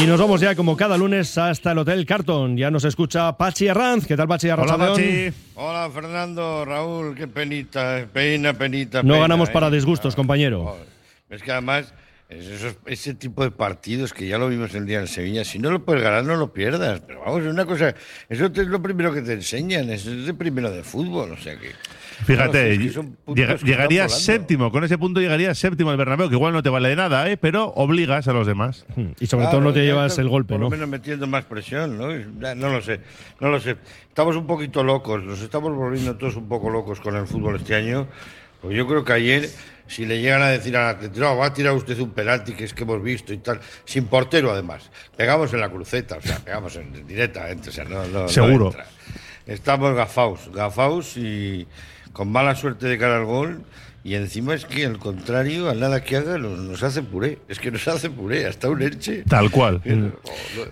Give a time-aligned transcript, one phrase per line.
[0.00, 2.56] Y nos vamos ya, como cada lunes, hasta el Hotel Carton.
[2.56, 4.06] Ya nos escucha Pachi Arranz.
[4.06, 4.70] ¿Qué tal, Pachi Arranz?
[4.70, 5.30] Hola, Pachi.
[5.56, 7.16] Hola, Fernando, Raúl.
[7.16, 9.02] Qué penita, pena, penita.
[9.02, 9.52] No pena, ganamos ¿eh?
[9.52, 10.64] para disgustos, compañero.
[10.64, 10.86] Joder.
[11.30, 11.92] Es que además,
[12.28, 15.58] es esos- ese tipo de partidos que ya lo vimos el día en Sevilla, si
[15.58, 17.00] no lo puedes ganar, no lo pierdas.
[17.04, 17.92] Pero vamos, es una cosa,
[18.28, 21.58] eso es lo primero que te enseñan, eso es de primero de fútbol, o sea
[21.58, 21.72] que.
[22.24, 22.96] Fíjate, Claro, es
[23.26, 26.68] que llega- llegaría séptimo, con ese punto llegaría séptimo al Bernabéu, que igual no te
[26.68, 27.36] vale de nada, ¿eh?
[27.36, 28.86] pero obligas a los demás.
[29.20, 30.64] Y sobre Claro, todo no te llevas el golpe, por ¿no?
[30.66, 32.08] lo menos metiendo más presión, ¿no?
[32.54, 33.00] No lo sé,
[33.40, 33.76] no lo sé.
[34.08, 37.74] Estamos un poquito locos, nos estamos volviendo todos un poco locos con el fútbol este
[37.74, 38.08] año.
[38.60, 39.48] Pues yo creo que ayer,
[39.86, 42.64] si le llegan a decir al Atlético, no, va a tirar usted un penalti que
[42.64, 46.38] es que hemos visto y tal, sin portero además, pegamos en la cruceta, o sea,
[46.40, 48.66] pegamos en, directamente, o sea, no, no- no Seguro.
[48.66, 48.86] entra.
[49.46, 51.66] Estamos gafaos, gafaos y
[52.18, 53.62] con mala suerte de cara al gol.
[54.02, 57.38] Y encima es que al contrario, a nada que haga, nos, nos hace puré.
[57.48, 59.22] Es que nos hace puré, hasta un Elche.
[59.28, 59.80] Tal cual.
[59.84, 60.10] Eh,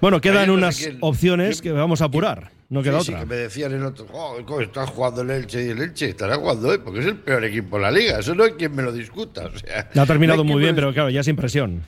[0.01, 2.51] Bueno, quedan ayer no sé unas quién- opciones yo- que vamos a apurar.
[2.69, 3.21] No queda sí, sí, otra.
[3.21, 6.09] que me decían el otro, "Oh, ¿cómo está jugando el Elche y el Elche?
[6.09, 8.19] Estará jugando hoy, porque es el peor equipo de la liga.
[8.19, 9.47] Eso no hay quien me lo discuta.
[9.47, 11.83] O sea, Ha terminado no muy bien, pero claro, ya sin presión.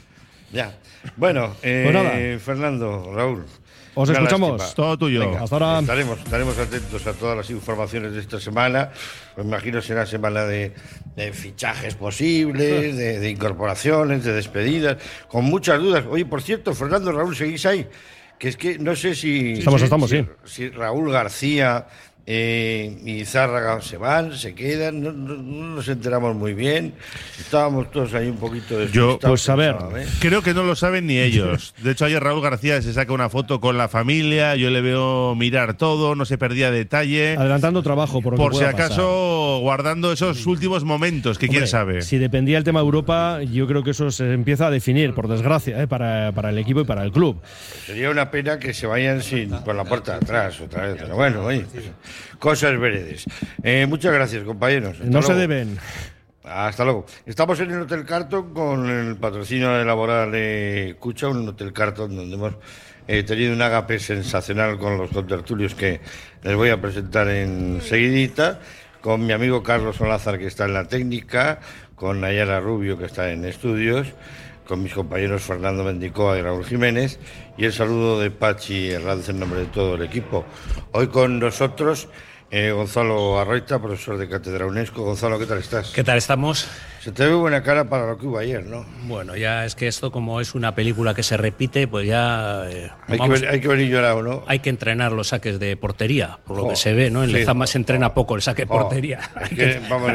[0.53, 0.77] Ya.
[1.17, 2.39] Bueno, eh, Pues nada.
[2.39, 3.45] Fernando, Raúl.
[4.01, 4.59] Os una escuchamos.
[4.61, 4.75] lástima.
[4.75, 5.21] Todo tuyo.
[5.21, 5.79] Venga, Hasta ahora.
[5.81, 8.91] Estaremos, estaremos atentos a todas las informaciones de esta semana.
[9.37, 10.73] Me imagino será semana de,
[11.17, 14.97] de fichajes posibles, de, de incorporaciones, de despedidas,
[15.29, 16.05] con muchas dudas.
[16.09, 17.87] Oye, por cierto, Fernando, Raúl, ¿seguís ahí?
[18.39, 19.55] Que es que no sé si.
[19.55, 20.27] Estamos, si- estamos, si- sí.
[20.45, 21.87] Si Raúl García
[22.31, 26.93] eh, y Zárraga se van, se quedan, no, no- no nos enteramos muy bien.
[27.39, 30.07] Estábamos todos ahí un poquito Yo, despistados, pues, a ver, ¿eh?
[30.21, 31.73] Creo que no lo saben ni ellos.
[31.79, 35.35] De hecho, ayer Raúl García se saca una foto con la familia, yo le veo
[35.37, 37.35] mirar todo, no se perdía detalle.
[37.39, 42.03] Adelantando trabajo por, lo que Por si acaso, guardando esos últimos momentos, que quién sabe.
[42.03, 45.29] Si dependía el tema de Europa, yo creo que eso se empieza a definir, por
[45.29, 45.87] desgracia, ¿eh?
[45.89, 47.41] para, para el equipo y para el club.
[47.87, 50.97] Sería una pena que se vayan sin por la puerta de atrás otra vez.
[51.01, 51.85] Pero bueno, oye, pues,
[52.39, 53.25] cosas veredes.
[53.63, 54.93] Eh, muchas gracias, compañeros.
[55.01, 55.79] Hasta No se deben.
[56.45, 57.05] Hasta luego.
[57.27, 62.15] Estamos en el Hotel Carton con el patrocinio de laboral de Cucha, un Hotel Carton
[62.15, 62.55] donde hemos
[63.07, 66.01] eh, tenido un agape sensacional con los contertulios que
[66.43, 68.61] les voy a presentar enseguidita,
[69.01, 71.61] con mi amigo Carlos Olázar que está en la técnica,
[71.95, 74.09] con Nayara Rubio que está en estudios,
[74.69, 77.19] con mis compañeros Fernando Mendicoa y Raúl Jiménez
[77.57, 80.45] y el saludo de Pachi Herranz en nombre de todo el equipo.
[80.93, 82.09] Hoy con nosotros
[82.51, 85.03] eh, Gonzalo Arroita, profesor de Cátedra UNESCO.
[85.03, 85.91] Gonzalo, ¿qué tal estás?
[85.91, 86.69] ¿Qué tal estamos?
[87.01, 88.85] Se te ve buena cara para lo que hubo ayer, ¿no?
[89.05, 92.91] Bueno, ya es que esto como es una película que se repite, pues ya eh,
[93.07, 94.43] Hay que, hay venir llorado, ¿no?
[94.49, 97.23] hay que entrenar los saques de portería, por lo que se ve, ¿no?
[97.23, 97.37] En sí.
[97.37, 99.21] Lezama se entrena poco el saque de Oh, portería.
[99.43, 100.13] es que, vamos,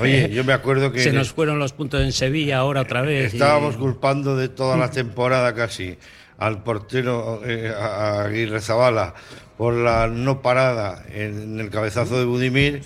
[0.00, 3.32] oye, yo me acuerdo que se nos fueron los puntos en Sevilla ahora otra vez.
[3.32, 5.96] y- estábamos culpando de toda la temporada casi
[6.38, 9.14] al portero eh, a Aguirre Zabala
[9.56, 12.82] por la no parada en el cabezazo de Budimir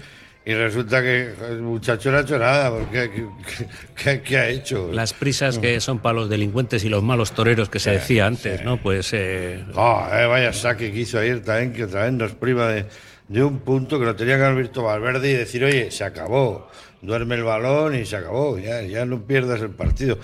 [0.49, 3.67] y resulta que el muchacho no ha hecho nada, porque ¿qué,
[4.03, 4.91] qué- qué ha hecho?
[4.93, 8.63] Las prisas que son para los delincuentes y los malos toreros que se decía antes,
[8.65, 8.81] ¿no?
[8.81, 12.87] Pues eh, vaya saque que hizo ayer también, que otra vez nos priva de,
[13.29, 16.69] de un punto que lo tenía que haber visto Valverde y decir, oye, se acabó,
[17.03, 20.17] duerme el balón y se acabó, ya, ya no pierdas el partido.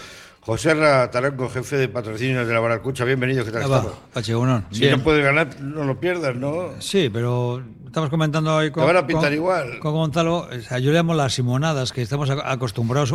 [0.45, 3.93] José Taranco, jefe de patrocinios de la Baracucha, bienvenido, ¿qué tal Ah, estamos?
[4.13, 4.67] Pachi, unón.
[4.73, 4.97] Si Bien.
[4.99, 6.71] no puedes ganar, no lo pierdas, ¿no?
[6.81, 9.79] Sí, pero estamos comentando hoy con, Te van a pintar con- igual.
[9.79, 10.39] con Gonzalo.
[10.53, 13.15] O sea, yo le llamo las simonadas, que estamos ac- acostumbrados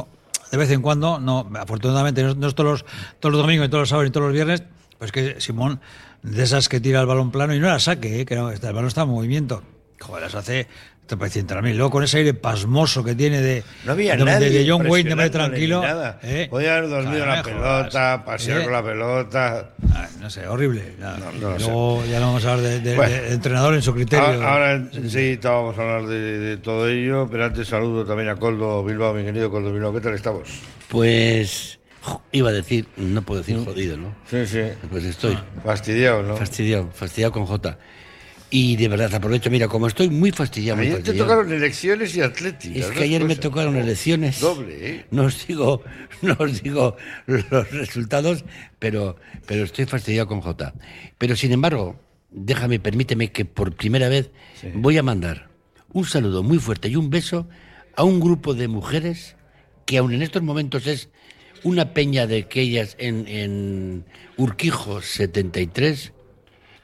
[0.52, 2.86] de vez en cuando, no, afortunadamente, no, no es todos los,
[3.20, 4.64] todos los domingos, ni todos los sábados, ni todos los viernes,
[4.98, 5.82] pues que Simón,
[6.24, 8.26] de esas que tira el balón plano y no la saque, ¿eh?
[8.26, 9.64] que no, el balón está en movimiento.
[10.00, 10.68] Joder, las hace.
[11.08, 11.74] Te parece entrar a mí.
[11.74, 14.50] Luego con ese aire pasmoso que tiene de, No había de, nadie.
[14.50, 15.82] de John Wayne, de tranquilo.
[16.22, 16.48] ¿eh?
[16.50, 17.84] Podía haber dormido en la Joder, me jodas.
[17.88, 18.64] pelota, pasear ¿Eh?
[18.66, 19.70] con la pelota.
[19.94, 20.96] Ah, no sé, horrible.
[21.00, 23.14] No, no Luego ya no vamos a hablar de, de- Bueno.
[23.16, 24.26] de entrenador en su criterio.
[24.26, 28.36] Ahora, ahora enseguida vamos a hablar de, de todo ello, pero antes saludo también a
[28.36, 30.50] Coldo Bilbao, mi querido Coldo Bilbao, ¿qué tal estamos?
[30.90, 31.80] Pues
[32.34, 34.14] iba a decir, no puedo decir jodido, ¿no?
[34.30, 34.60] Sí, sí.
[34.90, 36.36] Pues estoy Fastidiado, ¿no?
[36.36, 37.78] fastidiado, fastidiado con J.
[38.50, 42.22] Y de verdad aprovecho, mira, como estoy muy fastidiado, muy Ayer te tocaron elecciones y
[42.22, 42.78] atléticas.
[42.78, 44.40] es que ayer me tocaron elecciones.
[44.40, 45.06] Doble, ¿eh?
[45.12, 45.84] No os digo,
[46.22, 46.96] no os digo
[47.26, 48.46] los resultados,
[48.80, 50.74] pero, pero estoy fastidiado con J.
[51.18, 52.00] Pero sin embargo,
[52.32, 54.32] déjame, permíteme que por primera vez
[54.76, 55.50] voy a mandar
[55.92, 57.50] un saludo muy fuerte y un beso
[57.96, 59.36] a un grupo de mujeres
[59.86, 61.10] que aún en estos momentos es
[61.64, 64.06] una peña de aquellas en, en
[64.38, 66.14] Urquijo 73,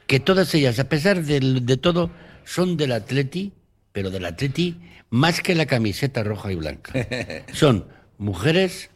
[0.06, 2.10] que todas ellas, a pesar de, todo,
[2.44, 3.52] son del Atleti,
[3.92, 4.76] pero del Atleti
[5.10, 6.92] más que la camiseta roja y blanca.
[7.52, 7.86] Son
[8.18, 8.90] mujeres,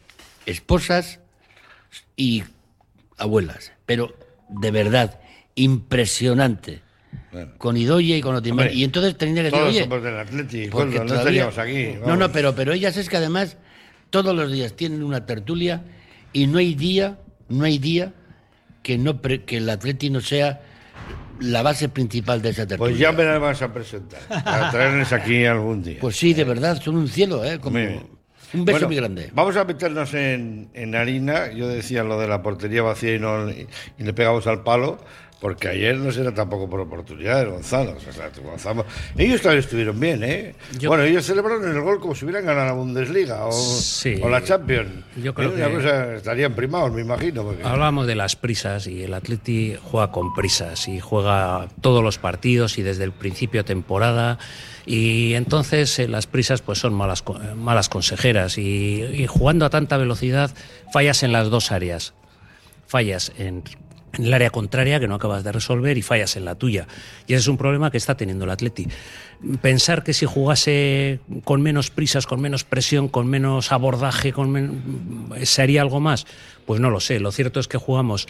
[0.46, 1.20] esposas
[2.16, 2.42] y
[3.16, 4.16] abuelas, pero
[4.48, 5.20] de verdad,
[5.54, 6.82] impresionante.
[7.56, 8.72] Con Idoia y con Otimar.
[8.72, 11.94] Y entonces tenía que decir, Todos oye, somos del Atleti, porque no estaríamos aquí.
[12.04, 13.56] No, no, pero, pero ellas es que además
[14.10, 15.82] todos los días tienen una tertulia
[16.32, 17.18] y no hay día,
[17.48, 18.12] no hay día
[18.82, 20.60] que no pre- que el Atleti no sea
[21.40, 22.78] la base principal de esa tertulia.
[22.92, 25.98] Pues ya me las vas a presentar, para traerles aquí algún día.
[26.00, 27.58] Pues sí, de verdad, son un cielo, ¿eh?
[27.58, 27.78] Como-
[28.54, 29.30] un beso Bueno, muy grande.
[29.34, 31.52] Vamos a meternos en, en harina.
[31.52, 33.66] Yo decía lo de la portería vacía y, no, y,
[33.98, 34.98] y le pegamos al palo,
[35.40, 37.92] porque ayer no será tampoco por oportunidades, Gonzalo.
[37.96, 38.84] O sea, Gonzalo-
[39.16, 40.54] Ellos también estuvieron bien, ¿eh?
[40.78, 44.18] Yo- Bueno, ellos celebraron el gol como si hubieran ganado la Bundesliga o, Sí.
[44.20, 44.90] o la Champions.
[45.22, 47.44] Yo creo Eh, que- cosa, estarían primados, me imagino.
[47.44, 52.18] porque- Hablábamos de las prisas y el Atleti juega con prisas y juega todos los
[52.18, 54.38] partidos y desde el principio de temporada
[54.86, 57.22] y entonces eh, las prisas pues son malas,
[57.56, 60.50] malas consejeras y, y jugando a tanta velocidad
[60.92, 62.14] fallas en las dos áreas.
[62.86, 63.62] Fallas en,
[64.18, 66.86] en el área contraria que no acabas de resolver y fallas en la tuya.
[67.26, 68.86] Y ese es un problema que está teniendo el Atleti.
[69.62, 75.78] Pensar que si jugase con menos prisas, con menos presión, con menos abordaje, con se
[75.78, 76.26] algo más,
[76.66, 77.20] pues no lo sé.
[77.20, 78.26] Lo cierto es que jugamos,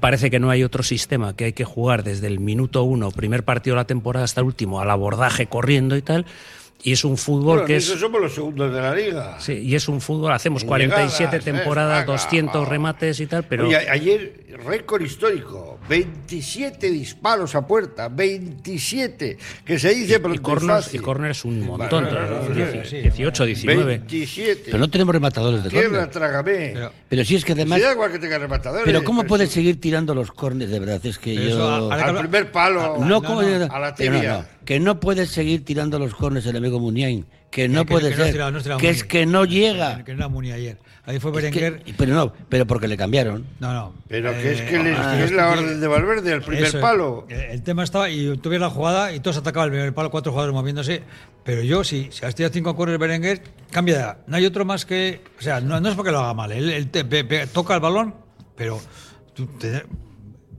[0.00, 3.44] parece que no hay otro sistema, que hay que jugar desde el minuto uno, primer
[3.44, 6.26] partido de la temporada hasta el último, al abordaje corriendo y tal.
[6.82, 8.00] Y es un fútbol Bueno, que eso es...
[8.00, 9.40] somos los segundos de la liga.
[9.40, 12.68] Sí, y es un fútbol, hacemos En 47 llegadas, temporadas, eh, venga, 200 vamos.
[12.68, 13.66] remates y tal, pero...
[13.66, 20.40] Oye, ayer récord histórico, 27 disparos a puerta, 27, que se dice pero y es
[20.40, 23.84] corners, y corners un montón, Vale, sí, 18, 19.
[23.84, 24.62] 27.
[24.66, 26.10] Pero no tenemos rematadores de Tierra, córner.
[26.10, 26.70] trágame.
[26.74, 27.78] Pero- Pero sí es que además...
[27.78, 28.84] Si da igual que tenga rematadores.
[28.84, 29.54] Pero ¿cómo pero puedes sí.
[29.56, 31.04] seguir tirando los córneres de verdad?
[31.04, 31.68] Es que Pero eso, yo...
[31.68, 32.96] ahora que Al habla- primer palo.
[32.98, 34.32] No, no, ¿cómo no, yo- a la no, tibia.
[34.38, 37.26] no, que no puedes seguir tirando los cornes el amigo Muniain.
[37.50, 38.32] Que no que- puede que no ser.
[38.32, 39.08] tiraba- no tiraba que es Muniain.
[39.08, 40.04] que no llega.
[40.04, 40.78] Que no era Muni ayer.
[41.06, 41.94] Ahí fue Es que- Berenguer.
[41.96, 43.46] pero no, pero porque le cambiaron.
[43.60, 43.94] No, no.
[44.08, 46.64] Pero que es Eh, que, les- ah, que es la orden de Valverde, el primer
[46.64, 46.82] Eso es.
[46.82, 47.26] palo.
[47.30, 50.32] Eh, El tema estaba, y ves la jugada y todos atacaban el primer palo, cuatro
[50.32, 51.02] jugadores moviéndose.
[51.44, 53.40] Pero yo, si, si has tirado cinco corners Berenguer,
[53.70, 54.18] cambia de edad.
[54.26, 55.20] No hay otro más que.
[55.38, 56.50] O sea, no, no es porque lo haga mal.
[56.50, 58.14] Él, él te- pe- pe- toca el balón,
[58.56, 58.80] pero.
[59.32, 59.84] tú te-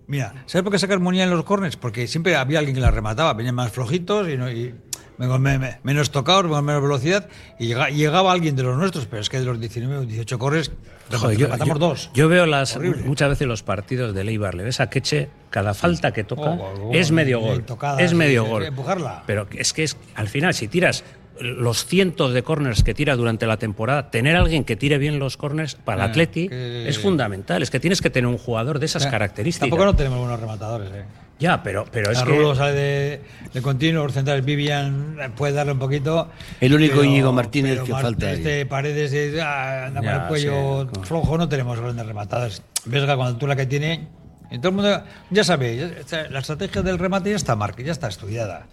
[0.07, 1.75] mira, ¿sabes por qué sacar Munía en los corners?
[1.75, 3.33] Porque siempre había alguien que la remataba.
[3.33, 4.73] Venían más flojitos y, no, y
[5.17, 7.27] menos tocados, menos velocidad.
[7.59, 10.37] Y llega- llegaba alguien de los nuestros, pero es que de los 19 o 18
[10.39, 10.71] corners,
[11.11, 12.09] Joder, yo, matamos yo- dos.
[12.13, 13.03] yo veo las Horrible.
[13.03, 16.73] muchas veces los partidos de Leibar, le ves a Queche, cada falta que toca Oh,
[16.89, 17.65] oh, es oh, medio y gol.
[17.99, 18.65] es medio gol.
[18.65, 19.23] empujarla.
[19.25, 21.03] Pero es que es al final si tiras
[21.39, 25.19] los cientos de corners que tira durante la temporada, tener a alguien que tire bien
[25.19, 27.61] los corners para el Ah, Atleti que- es fundamental.
[27.61, 29.69] Es que tienes que tener un jugador de esas Eh, características.
[29.69, 31.03] Tampoco no tenemos buenos rematadores, eh.
[31.39, 33.21] Ya, pero, pero es Es que sale de,
[33.53, 36.29] de continuo, los centrales Vivian eh, puede darle un poquito.
[36.59, 38.37] El único Íñigo Martínez que Mar- falta ahí.
[38.37, 40.99] Este Paredes eh, ah, anda con Ya, el cuello sí.
[41.03, 42.63] flojo, no tenemos grandes rematadores.
[42.85, 44.07] Vesga con la altura que tiene.
[44.49, 45.93] Y todo el mundo ya sabe,
[46.29, 48.65] la estrategia del remate ya está marca, ya está estudiada.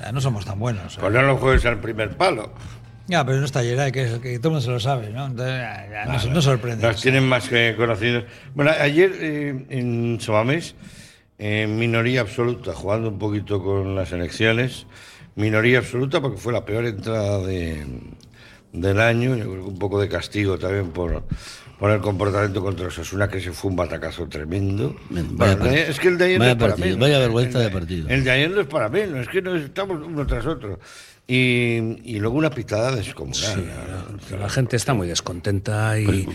[0.00, 0.96] Ya No somos tan buenos.
[1.00, 2.52] Pues no lo juegues al primer palo.
[3.06, 5.26] Ya, pero no está Geray, que, es que todo el mundo se lo sabe, ¿no?
[5.26, 6.86] Entonces, ya, ya, no, no sorprende.
[6.86, 8.24] Las tienen más que conocidos.
[8.54, 10.74] Bueno, ayer eh, en Sobamés,
[11.38, 14.86] en minoría absoluta, jugando un poquito con las elecciones,
[15.34, 17.84] minoría absoluta porque fue la peor entrada de,
[18.72, 21.24] del año, yo creo que un poco de castigo también por,
[21.78, 24.96] por el comportamiento contra Osasuna, que se fue un batacazo tremendo.
[25.10, 26.98] Vaya Bueno, es que el de ayer Vaya no es para menos.
[26.98, 28.08] vaya vergüenza El de partido.
[28.08, 30.78] El de ayer no es para menos, es que nos estamos uno tras otro.
[31.26, 33.64] Y, y luego una pitada descomunal.
[34.28, 36.28] que la gente está muy descontenta y,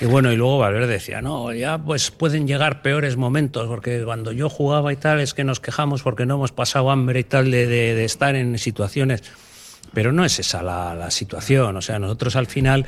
[0.00, 4.32] y bueno, y luego Valverde decía, no, ya pues pueden llegar peores momentos, porque cuando
[4.32, 7.52] yo jugaba y tal es que nos quejamos porque no hemos pasado hambre y tal
[7.52, 9.22] de, de- de estar en situaciones,
[9.92, 12.84] pero no es esa la, la situación, o sea, nosotros al final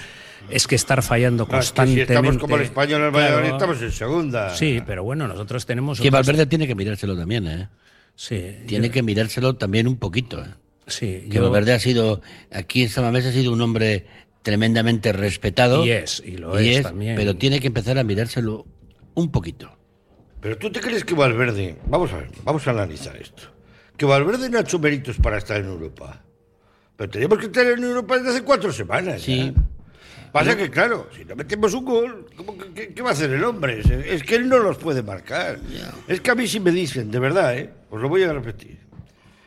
[0.50, 2.14] es que estar fallando No, es que si constantemente...
[2.14, 3.56] estamos como el español en el Valladolid, Claro.
[3.56, 4.50] estamos en segunda.
[4.56, 6.00] Sí, pero bueno, nosotros tenemos...
[6.00, 7.68] Que Valverde tiene que mirárselo también, ¿eh?
[8.16, 10.48] Sí, Tiene yo- que mirárselo también un poquito, ¿eh?
[10.86, 14.06] Sí, Que yo- Valverde ha sido, aquí en Samamés ha sido un hombre
[14.42, 15.84] tremendamente respetado.
[15.84, 17.16] Y es, y lo es también.
[17.16, 18.66] Pero tiene que empezar a mirárselo
[19.14, 19.70] un poquito.
[20.40, 23.44] Pero tú te crees que Valverde, vamos a ver, vamos a analizar esto,
[23.96, 26.22] que Valverde no ha hecho méritos para estar en Europa.
[26.96, 29.22] Pero teníamos que estar en Europa desde hace cuatro semanas.
[29.22, 29.52] Sí.
[29.54, 29.62] ya.
[30.32, 33.44] Pasa que, claro, si no metemos un gol, ¿cómo qué, qué va a hacer el
[33.44, 33.78] hombre?
[33.80, 35.60] Es, es que él no los puede marcar.
[36.08, 37.70] Es que a mí sí me dicen, de verdad, ¿eh?
[37.88, 38.78] os lo voy a repetir.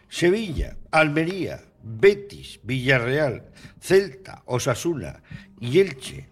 [0.10, 3.44] Sevilla, Almería, Betis, Villarreal,
[3.80, 5.22] Celta, Osasuna
[5.60, 6.30] y Elche.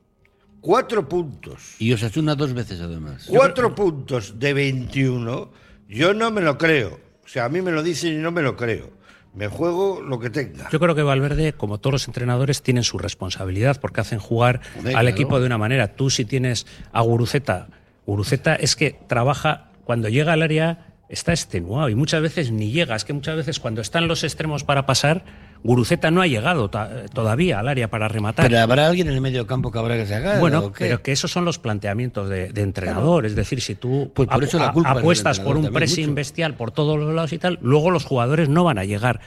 [0.62, 1.76] Cuatro puntos.
[1.80, 3.26] Y Osasuna dos veces además.
[3.28, 5.52] Cuatro puntos de 21.
[5.88, 7.00] Yo no me lo creo.
[7.24, 8.92] O sea, a mí me lo dicen y no me lo creo.
[9.36, 10.70] Me juego lo que tenga.
[10.72, 14.62] Yo creo que Valverde, como todos los entrenadores, tienen su responsabilidad porque hacen jugar
[14.96, 15.96] al equipo de una manera.
[15.96, 17.68] Tú si tienes a Guruceta,
[18.06, 22.96] Guruceta es que trabaja cuando llega al área está extenuado y muchas veces ni llega.
[22.96, 25.24] Es que muchas veces cuando están los extremos para pasar,
[25.64, 28.48] Guruceta no ha llegado ta- todavía al área para rematar.
[28.48, 30.40] Pero habrá alguien en el medio campo que habrá que sacar.
[30.40, 33.26] Bueno, pero que esos son los planteamientos de, de entrenador.
[33.26, 36.06] Es decir, si tú Pues por apu- eso la a- culpa apuestas por un pressing
[36.08, 36.16] mucho.
[36.16, 39.22] bestial por todos los lados y tal, luego los jugadores no van a llegar.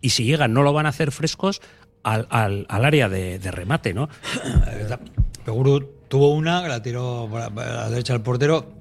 [0.00, 1.60] Y si llegan, no lo van a hacer frescos
[2.02, 4.08] al, al- al área de, de remate, ¿no?
[5.44, 8.72] Peguru tuvo una, la tiró por la, derecha del portero,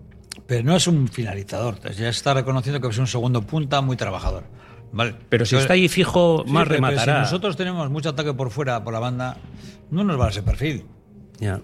[0.49, 1.79] pero no es un finalizador.
[1.93, 4.43] Ya está reconociendo que es un segundo punta muy trabajador.
[4.91, 5.13] Vale.
[5.29, 7.13] Pero si está ahí fijo, Sí, más pero- pero rematará.
[7.17, 9.37] Si nosotros tenemos mucho ataque por fuera, por la banda,
[9.91, 10.85] no nos vale ese perfil.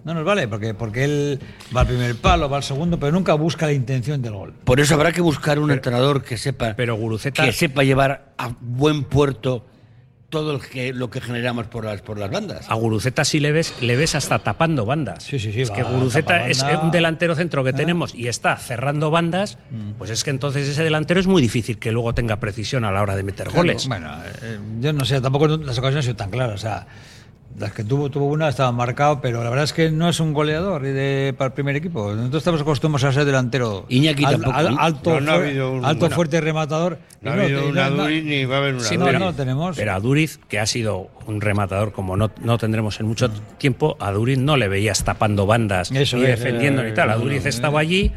[0.06, 1.39] No nos vale, porque, porque él
[1.75, 4.54] va al primer palo, va al segundo, pero nunca busca la intención del gol.
[4.63, 8.51] Por eso habrá que buscar un entrenador que sepa pero Guruceta- que sepa llevar a
[8.62, 9.65] buen puerto
[10.29, 12.65] todo el que, lo que generamos por las por las bandas.
[12.70, 15.24] A Guruceta si le ves, le ves hasta tapando bandas.
[15.24, 17.74] Sí, sí, sí, Es que Guruceta es un delantero centro que Ah.
[17.74, 19.91] tenemos y está cerrando bandas, Mm.
[19.98, 23.01] pues es que entonces ese delantero es muy difícil que luego tenga precisión a la
[23.01, 23.88] hora de meter goles.
[23.88, 26.55] Bueno, eh, yo no sé, tampoco las ocasiones han sido tan claras.
[26.55, 26.88] O sea,
[27.57, 30.33] las que tuvo, tuvo una estaban marcado, pero la verdad es que no es un
[30.33, 32.13] goleador de, para el primer equipo.
[32.13, 33.85] Nosotros estamos acostumbrados a ser delantero.
[33.88, 34.51] Iñaki tampoco.
[34.57, 36.15] alto, No, no ha fuer- habido un- alto bueno.
[36.15, 37.00] fuerte rematador.
[37.21, 39.19] No ha habido una no- Duri ni va a haber una Sí, no, Duri.
[39.19, 39.77] no, tenemos.
[39.77, 43.95] Pero a Duriz, que ha sido un rematador como no, no tendremos en mucho tiempo,
[44.00, 47.09] a Duriz no le veías tapando bandas Eso y es, defendiendo eh, ni tal.
[47.09, 47.85] A no, Duriz no, estaba eh.
[47.85, 48.12] allí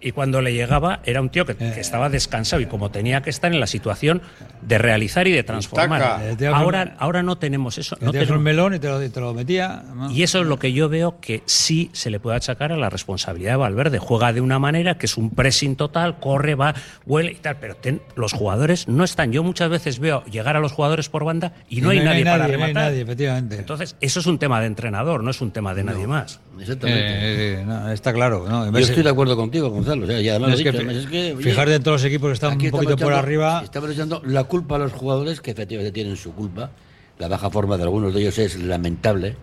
[0.00, 3.30] y cuando le llegaba era un tío que, que estaba descansado y como tenía que
[3.30, 4.22] estar en la situación
[4.62, 6.20] de realizar y de transformar.
[6.40, 7.96] Eh, Ahora, ahora no tenemos eso.
[8.00, 9.82] No tenemos- un melón y te lo, y te lo metía.
[9.94, 10.10] ¿no?
[10.10, 12.90] y eso es lo que yo veo que sí se le puede achacar a la
[12.90, 13.98] responsabilidad de Valverde.
[13.98, 16.74] Juega de una manera que es un pressing total, corre, va,
[17.06, 19.32] huele y tal, pero ten- los jugadores no están.
[19.32, 22.38] Yo muchas veces veo llegar a los jugadores por banda y no, hay, nadie para
[22.38, 22.74] no hay rematar.
[22.74, 23.56] nadie, efectivamente.
[23.56, 26.40] Entonces, eso es un tema de entrenador, no es un tema de nadie más.
[26.60, 27.00] Exactamente.
[27.02, 28.46] Eh, eh, no, está claro.
[28.72, 30.04] Yo estoy de acuerdo contigo, Gonzalo.
[30.04, 31.74] O sea, y además es lo he que dicho, fi- además es que, oye, fijarte
[31.74, 33.60] en todos los equipos que están un poquito por arriba.
[33.64, 36.70] Estamos echando la culpa a los jugadores que efectivamente tienen su culpa.
[37.18, 39.36] La baja forma de algunos de ellos es lamentable,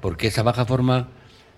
[0.00, 1.08] porque esa baja forma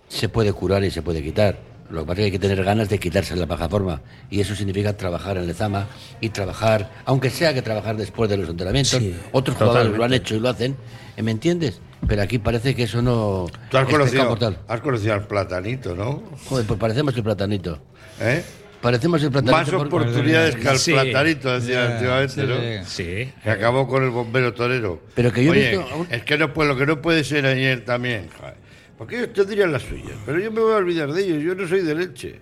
[0.09, 1.59] se puede curar y se puede quitar.
[1.91, 4.01] Lo que pasa es que hay que tener ganas de quitarse la baja forma.
[4.31, 5.87] Y eso significa trabajar en Lezama
[6.21, 8.99] y trabajar, aunque sea que trabajar después de los entrenamientos.
[9.01, 10.77] Sí, Otros jugadores lo han hecho y lo hacen.
[11.17, 11.81] ¿eh, ¿Me entiendes?
[12.07, 13.47] Pero aquí parece que eso no.
[13.71, 14.37] Tú has conocido,
[14.69, 16.23] has conocido al platanito, ¿no?
[16.47, 17.79] Joder, pues parecemos el platanito.
[18.21, 18.43] ¿Eh?
[18.83, 19.57] Parecemos el platanito.
[19.57, 20.93] Más porque- oportunidades que al Sí.
[20.93, 22.85] platanito, decía Ya, antiguamente, sí, ¿no?
[22.87, 23.33] sí.
[23.43, 25.01] Que acabó con el bombero torero.
[25.15, 27.47] Pero que yo he Oye, visto es que no puede, lo que no puede ser
[27.47, 28.29] ayer también.
[28.39, 28.55] joder.
[28.99, 30.17] Porque ellos tendrían las suyas.
[30.25, 31.43] Pero yo me voy a olvidar de ellos.
[31.43, 32.41] Yo no soy de leche.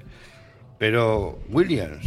[0.79, 2.05] Pero Williams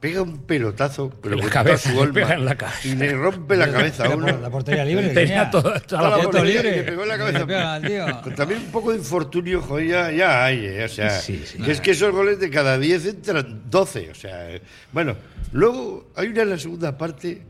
[0.00, 2.88] pega un pelotazo, pero la con cabeza, su le pega alma, en la cabeza.
[2.88, 4.26] y le rompe la cabeza a La, uno.
[4.38, 5.08] la portería libre.
[5.08, 6.76] Tenía toda Toda la portería libre.
[6.76, 7.46] le pegó en la cabeza.
[7.46, 8.34] Pega tío.
[8.34, 11.56] También un poco de infortunio, joder, ya, ya hay, eh, o sea, Sí, sí.
[11.58, 14.60] que es que esos goles de cada 10 entran 12, o sea, eh,
[14.92, 15.16] bueno,
[15.52, 17.40] luego hay una en la segunda parte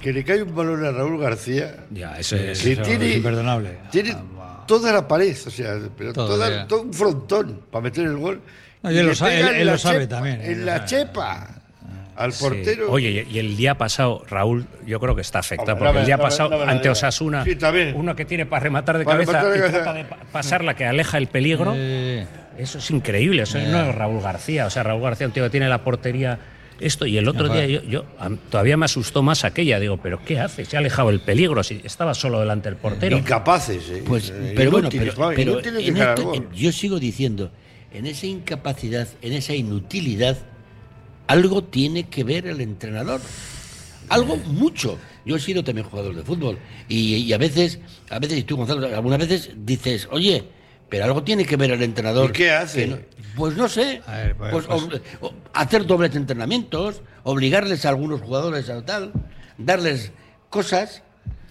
[0.00, 2.62] que le cae un balón a Raúl García Ya, eso es.
[2.62, 3.78] que eso tiene, es imperdonable.
[3.90, 4.22] tiene Ah,
[4.66, 8.40] toda la pared, o sea, pero Todo, toda- todo un frontón para meter el gol.
[8.82, 10.66] No, y él lo sabe- pega él- en él la lo sabe chepa, también, En
[10.66, 10.86] la sabe.
[10.88, 11.48] chepa,
[12.16, 12.44] al Sí.
[12.44, 12.90] portero.
[12.90, 16.06] Oye, y el día pasado, Raúl, yo creo que está afectado, Hombre, porque no el
[16.06, 16.88] día pasado, ante.
[16.88, 17.56] Osasuna, Sí,
[17.94, 19.82] uno que tiene para rematar de Para cabeza rematar de y cabeza.
[19.82, 21.72] trata de pa- pasarla, que aleja el peligro.
[21.76, 22.26] Eh,
[22.58, 24.64] Eso es increíble, eso no es Raúl García.
[24.66, 26.38] O sea, Raúl García, un tío que tiene la portería.
[26.78, 27.54] Esto, y el otro Ajá.
[27.62, 29.80] día yo, yo a- todavía me asustó más aquella.
[29.80, 30.64] Digo, ¿pero qué hace?
[30.64, 33.16] Se ha alejado el peligro, si estaba solo delante del portero.
[33.16, 34.02] Incapaces, eh.
[34.06, 37.50] Pues, Eh, pero bueno, pero, en esto- en- yo sigo diciendo,
[37.92, 40.36] en esa incapacidad, en esa inutilidad,
[41.28, 43.20] algo tiene que ver el entrenador.
[44.08, 44.98] Algo mucho.
[45.24, 47.80] Yo he sido también jugador de fútbol y, y a veces,
[48.10, 50.44] a veces, y tú Gonzalo, algunas veces dices, oye,
[50.88, 52.30] pero algo tiene que ver el entrenador.
[52.30, 52.80] ¿Y qué hace?
[52.82, 52.98] que no-
[53.36, 54.02] pues no sé.
[54.06, 59.12] A ver, pues- Pues, pues- o- hacer dobles entrenamientos, obligarles a algunos jugadores a tal,
[59.58, 60.12] darles
[60.50, 61.02] cosas,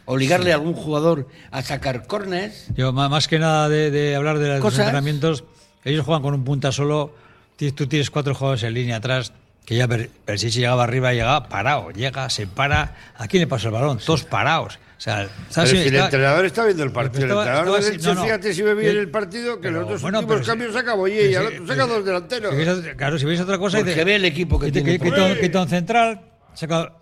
[0.06, 2.68] obligarle a algún jugador a sacar cornes.
[2.76, 5.44] Yo, más que nada de, de hablar de los entrenamientos,
[5.84, 7.16] ellos juegan con un punta solo.
[7.58, 9.32] Tú tienes cuatro jugadores en línea atrás,
[9.66, 11.90] que ya Per- Perisic llegaba arriba y llegaba parado.
[11.92, 12.96] Llega, se para.
[13.18, 14.00] ¿A quién le pasa el balón?
[14.00, 14.78] Todos parados.
[14.98, 15.28] O sea,
[15.66, 18.24] si el Está- entrenador está viendo el partido, Estaba- el entrenador así- no, no.
[18.24, 20.94] fíjate si ve bien el partido, que pero, los dos bueno, últimos si- cambios saca
[20.94, 22.56] Boye y al otro saca dos delanteros.
[22.56, 25.26] Si claro, si veis otra cosa, Porque ve el equipo que tiene quita- por- quita
[25.26, 26.22] un- quita un central,
[26.54, 26.94] saca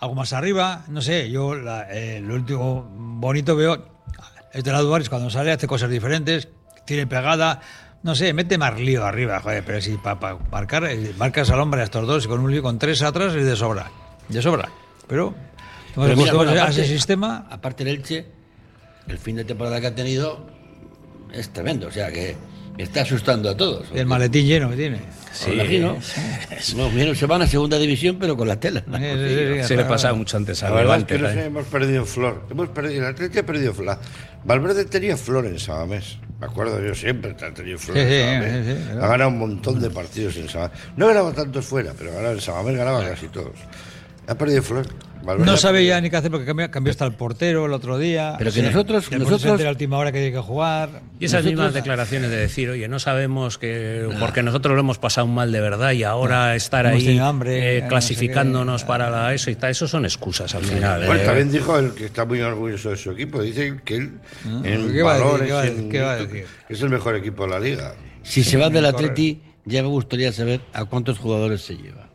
[0.00, 3.86] algo más arriba, no sé, yo la- eh, lo último bonito veo
[4.52, 6.48] es de la Duaris cuando sale hace cosas diferentes,
[6.84, 7.60] tiene pegada,
[8.02, 11.82] no sé, mete más lío arriba, joder, pero si para marcar, eh, marcas al hombre
[11.82, 13.90] a estos dos y con un lío con tres atrás es de sobra,
[14.28, 14.68] de sobra,
[15.06, 15.34] pero,
[15.94, 18.26] Pero mira, a aparte- ese sistema, Aparte el Elche,
[19.08, 20.46] el fin de temporada que ha tenido
[21.32, 22.36] es tremendo, o sea que
[22.78, 23.86] está asustando a todos.
[23.94, 25.00] el maletín lleno que tiene.
[25.32, 25.50] Sí.
[25.52, 25.98] Imagino.
[26.76, 28.80] No, se van a segunda división, pero con la tela.
[28.80, 31.14] Sí, sí, sí, Se le pasaba mucho antes La al verdad es Levante.
[31.14, 31.46] que no sé, también.
[31.56, 32.44] hemos perdido flor.
[32.50, 33.98] Hemos perdido, el Atlético ha perdido flor.
[34.44, 36.18] Valverde tenía flor en Sabamés.
[36.40, 38.66] Me acuerdo yo siempre ha tenido flor Sí, en Sabamés.
[38.66, 39.04] sí, sí, claro.
[39.04, 40.78] ha ganado un montón de partidos en Sabamés.
[40.96, 43.52] No ha ganado tantos fuera, pero ganaba en Sabamés ganaba casi todos.
[44.28, 44.86] Ha perdido flor.
[45.28, 48.36] Valverde No ya ni qué hacer porque cambió, cambió hasta el portero el otro día.
[48.38, 51.02] Pero que nosotros- nosotros- se entera a última hora que tiene que jugar.
[51.20, 54.08] Y esas Nosotros- mismas declaraciones de decir, oye, no sabemos que.
[54.18, 57.80] Porque nosotros lo hemos pasado mal de verdad y ahora estar Hemos ahí hambre, eh,
[57.80, 58.88] no sé clasificándonos qué.
[58.88, 61.04] para la eso y tal, eso son excusas al final.
[61.06, 61.26] Bueno, eh.
[61.26, 63.42] también dijo el que está muy orgulloso de su equipo.
[63.42, 64.12] Dice que él,
[64.64, 65.24] en ¿Qué va a decir?
[65.26, 65.90] valores, ¿Qué va a en decir?
[65.90, 66.48] ¿Qué va a minutos, decir?
[66.70, 67.94] es el mejor equipo de la liga.
[68.22, 72.08] Si se va del Atleti, ya me gustaría saber a cuántos jugadores se lleva.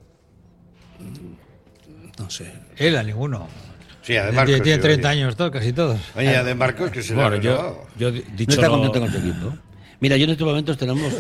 [2.20, 2.52] No sé.
[2.78, 3.48] Él a ninguno.
[4.02, 4.46] Sí, además.
[4.46, 5.18] tiene, que tiene sí, 30 oye.
[5.22, 6.00] años, todo, casi todos.
[6.16, 9.54] Oye, de Marcos que se Bueno, yo, No está lo- contento con su equipo.
[10.00, 11.14] Mira, yo en estos momentos tenemos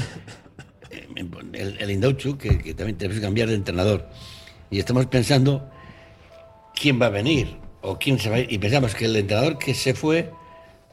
[0.89, 1.07] eh,
[1.53, 4.10] el, el Indauchu, que, que también tenemos que cambiar de entrenador.
[4.69, 5.69] Y estamos pensando
[6.75, 8.51] quién va a venir o quién se va a ir.
[8.51, 10.31] Y pensamos que el entrenador que se fue,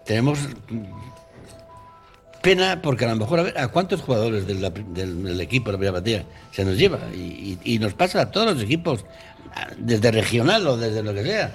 [0.06, 0.38] tenemos
[2.42, 4.60] pena porque a lo mejor a ver a cuántos jugadores del,
[4.94, 6.98] del- del equipo de la primera batalla se nos lleva.
[7.14, 9.04] Y, y- y nos pasa a todos los equipos,
[9.78, 11.52] desde regional o desde lo que sea.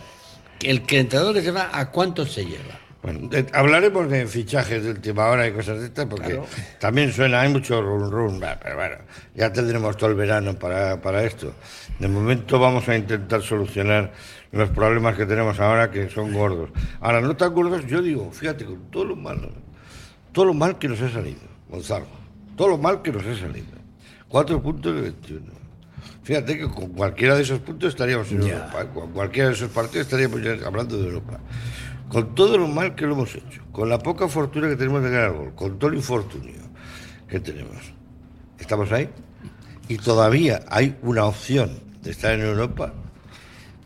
[0.61, 2.79] El que entrenador que se va, ¿a cuántos se lleva?
[3.03, 6.39] Bueno, de- hablaremos de fichajes de última hora y cosas de estas, porque
[6.79, 8.95] también suena, hay mucho run run, pero bueno,
[9.35, 11.53] ya tendremos todo el verano para, para esto.
[11.99, 14.11] De momento vamos a intentar solucionar
[14.51, 16.69] los problemas que tenemos ahora, que son gordos.
[16.99, 19.51] Ahora, no tan gordos, yo digo, fíjate, con todo lo malo,
[20.35, 22.07] todo lo mal que nos ha salido, Gonzalo,
[22.57, 23.67] todo lo mal que nos ha salido.
[24.27, 25.45] Cuatro puntos de 21.
[26.23, 28.87] Fíjate que con cualquiera de esos puntos estaríamos en Europa, ¿eh?
[28.93, 31.39] con cualquiera de esos partidos estaríamos ya hablando de Europa.
[32.09, 35.09] Con todo lo mal que lo hemos hecho, con la poca fortuna que tenemos de
[35.09, 36.61] ganar gol, con todo el infortunio
[37.29, 37.93] que tenemos,
[38.59, 39.09] estamos ahí
[39.87, 42.93] y todavía hay una opción de estar en Europa.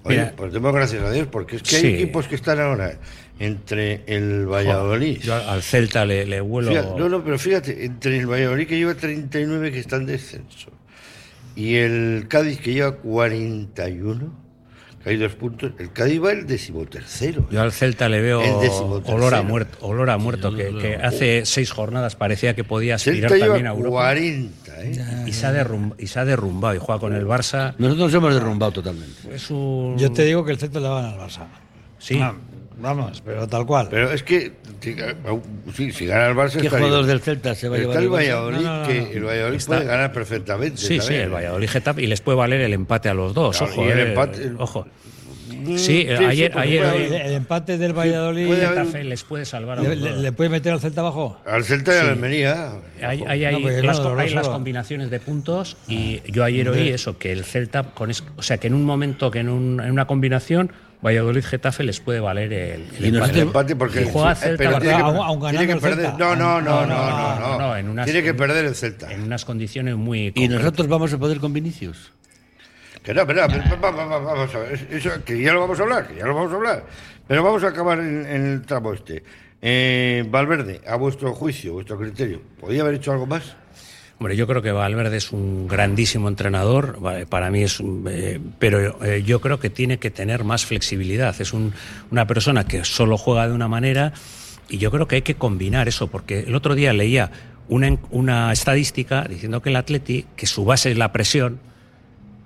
[0.02, 0.34] Oye, Mira.
[0.36, 2.98] pues demos gracias a Dios, porque es que hay equipos que están ahora
[3.40, 5.20] entre el Valladolid.
[5.22, 6.70] Yo al Celta le, le vuelo.
[6.70, 10.72] Fíjate, no, no, pero fíjate, entre el Valladolid que lleva 39 que está en descenso
[11.56, 14.50] y el Cádiz que lleva 41,
[15.04, 17.48] que hay dos puntos, el Cádiz va el decimotercero.
[17.50, 18.42] Yo al Celta le veo
[19.06, 23.30] olor a muerto, olor a muerto que, que hace seis jornadas parecía que podía aspirar
[23.32, 25.24] Celta también a Europa 40, ¿eh?
[25.28, 27.76] y se, ha derrum- y se ha derrumbado y juega con el Barça.
[27.78, 29.34] Nosotros hemos derrumbado totalmente.
[29.34, 29.98] Es un...
[29.98, 31.46] Yo te digo que el Celta le van al Barça.
[31.98, 32.18] Sí.
[32.22, 32.34] Ah,
[32.80, 33.88] vamos, pero tal cual.
[33.90, 34.96] Pero es que, si,
[35.76, 36.60] sí, si gana el Barça...
[36.60, 37.08] ¿Qué está jugadores ahí.
[37.10, 38.10] del Celta se va a Está llevar el el?
[38.10, 40.78] Valladolid, No, no, no, que el Valladolid Está- puede ganar perfectamente.
[40.78, 43.58] Sí, sí, el Valladolid Getafe y les puede valer el empate a los dos.
[43.58, 44.88] Claro, ojo, y el eh, empate- ojo.
[45.50, 49.24] Mm, Sí, sí, ayer, ayer el, haber- el empate del Valladolid puede haber- Getafe les
[49.24, 50.22] puede salvar a le, los le- dos.
[50.22, 51.38] le puede meter al Celta abajo.
[51.46, 52.72] Al Celta y al Almería.
[53.02, 57.18] Hay, hay- hay No, las, hay las combinaciones de puntos y yo ayer oí eso,
[57.18, 59.92] que el Celta, con es- o sea, que en un momento, que en, un- en
[59.92, 63.12] una combinación, Valladolid-Getafe les puede valer el, el Y empate.
[63.12, 65.74] nosotros- El empate porque Y juega Celta, pero tiene que, aún- aún tiene que ganando
[65.88, 66.06] el perder.
[66.12, 66.18] Celta.
[66.18, 69.12] No, no, no, no, No, en unas- tiene que perder el Celta.
[69.12, 70.60] En unas condiciones muy ¿Y concretas.
[70.60, 72.12] nosotros vamos a poder con Vinicius?
[73.04, 76.26] Que no, pero, vamos a ver, eso, que ya lo vamos a hablar, que ya
[76.26, 76.86] lo vamos a hablar.
[77.28, 79.24] Pero vamos a acabar en, en el tramo este.
[79.62, 83.56] Eh, Valverde, a vuestro juicio, vuestro criterio, ¿podía haber hecho algo más?
[84.20, 88.38] Hombre, yo creo que Valverde es un grandísimo entrenador, vale, para mí es, un- eh,
[88.60, 91.34] pero eh, yo creo que tiene que tener más flexibilidad.
[91.40, 91.74] Es un-
[92.12, 94.12] una persona que solo juega de una manera
[94.68, 97.32] y yo creo que hay que combinar eso, porque el otro día leía
[97.70, 101.60] una, una estadística diciendo que el Atleti, que su base es la presión,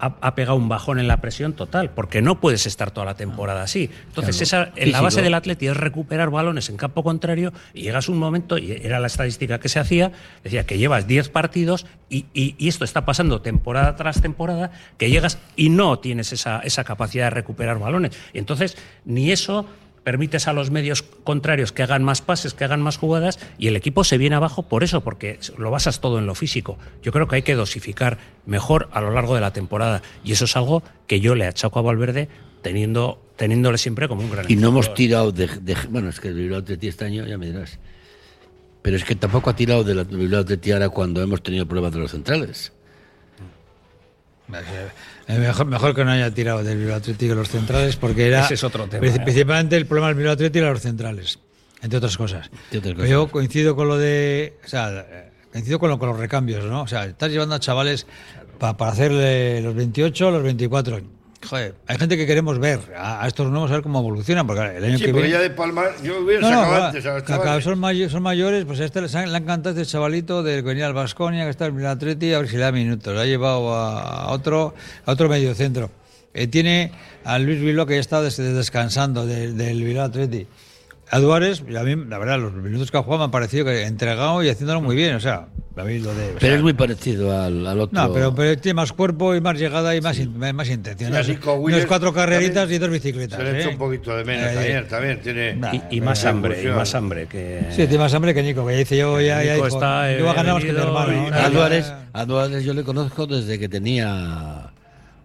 [0.05, 3.15] ha, ha pegado un bajón en la presión total, porque no puedes estar toda la
[3.15, 3.89] temporada así.
[4.07, 8.09] Entonces, esa, en la base del Atleti es recuperar balones en campo contrario y llegas
[8.09, 10.11] un momento, y era la estadística que se hacía,
[10.43, 15.09] decía que llevas 10 partidos y, y- y esto está pasando temporada tras temporada, que
[15.09, 18.11] llegas y no tienes esa, esa capacidad de recuperar balones.
[18.33, 19.65] Y entonces, ni eso
[20.03, 23.75] permites a los medios contrarios que hagan más pases, que hagan más jugadas y el
[23.75, 26.77] equipo se viene abajo por eso, porque lo basas todo en lo físico.
[27.01, 30.45] Yo creo que hay que dosificar mejor a lo largo de la temporada y eso
[30.45, 32.27] es algo que yo le achaco a Valverde
[32.61, 36.29] teniendo, teniéndole siempre como un gran Y no hemos tirado de, de- Bueno, es que
[36.29, 37.79] el Bilbao Atleti este año, ya me dirás.
[38.81, 41.99] Pero es que tampoco ha tirado del Bilbao Atleti ahora cuando hemos tenido problemas de
[41.99, 42.73] los centrales.
[45.27, 48.55] Eh, Mejor, mejor que no haya tirado del Bilbao Atlético los centrales, porque era Ese
[48.55, 49.19] es otro tema, ¿eh?
[49.23, 51.39] principalmente el problema del Bilbao Atlético era los centrales,
[51.81, 52.49] entre otras cosas.
[52.75, 55.05] Otras Yo coincido con lo de, o sea,
[55.51, 56.81] coincido con, lo- con los recambios, ¿no?
[56.81, 58.05] O sea, estás llevando a chavales
[58.59, 61.01] pa- para hacerle los 28, los 24.
[61.49, 64.77] Joder, hay gente que queremos ver a, a estos nuevos a ver cómo evolucionan, porque
[64.77, 67.05] el año Sí, que viene ya de Palma, yo hubiera no, no, sacado va, antes
[67.05, 67.63] a los chavales.
[67.63, 70.67] son, may- son mayores, pues a este han- le ha encantado este chavalito del que
[70.69, 73.13] venía al Vasconia, que está en el Atleti, a ver si le da minutos.
[73.13, 74.73] Le ha llevado a, otro
[75.05, 75.91] a otro medio centro.
[76.33, 76.91] Eh, tiene
[77.25, 80.47] a Luis Vilo que ya está des- descansando del, del Bilbao Atleti.
[81.15, 83.83] A Duárez, a mí, la verdad, los minutos que ha jugado me han parecido que
[83.83, 85.13] entregado y haciéndolo muy bien.
[85.15, 85.47] O sea,
[85.77, 86.23] a mí lo de.
[86.25, 88.01] o Pero sea, es muy parecido al, al otro.
[88.01, 91.09] no, pero, pero tiene más cuerpo y más llegada y más, in- más intención.
[91.09, 91.37] Sí, No así
[91.71, 93.37] no es cuatro carreritas y dos bicicletas.
[93.39, 93.73] Se le echa ¿eh?
[93.73, 95.55] un poquito de menos Eh, también, también tiene...
[95.55, 95.71] Nah.
[95.91, 97.61] Y, y más Eh, hambre, y más hambre que...
[97.69, 100.23] Sí, tiene más hambre que Nico, que ya dice yo, ya, ya dijo, está, yo
[100.23, 101.27] voy a ganar más que mi hermano.
[101.31, 104.72] A Duárez, a Duárez yo le conozco desde que tenía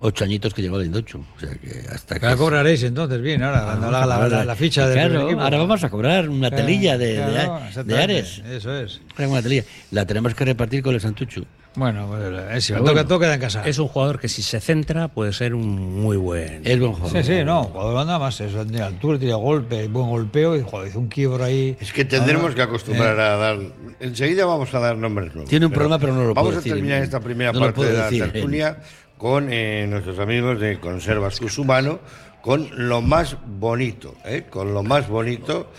[0.00, 1.18] ocho añitos que llegó al Indochu.
[1.36, 2.26] O sea que hasta que.
[2.26, 5.42] La cobraréis entonces, bien, ahora, cuando haga la, la- la ficha del Claro, primer equipo.
[5.42, 8.42] ahora vamos a cobrar una Claro, telilla de, de- claro, de exactamente, Ares.
[8.48, 9.00] Eso es.
[9.18, 9.64] Una telilla.
[9.90, 11.44] La tenemos que repartir con el Santuchu.
[11.74, 12.22] Bueno, pues,
[12.56, 13.06] eh, si toca, bueno.
[13.06, 13.62] todo queda en casa.
[13.64, 16.62] Es un jugador que si se centra puede ser un muy buen...
[16.66, 17.24] Es buen Sí, jugador.
[17.24, 20.98] sí, no, jugador anda más, eso, tiene altura, tiene golpe, buen golpeo, y joder, hizo
[20.98, 21.76] un quiebro ahí.
[21.78, 23.58] Es que tendremos Ah, que acostumbrar eh, a dar.
[24.00, 25.48] Enseguida vamos a dar nombres nuevos.
[25.50, 26.72] Tiene un problema, pero no lo Vamos puedo a decir.
[26.72, 28.78] terminar esta primera No parte de la decir, tertulia
[29.18, 31.98] con eh, nuestros amigos de Conservas Cusumano,
[32.40, 34.44] con lo más bonito, ¿eh?
[34.48, 35.70] con lo más bonito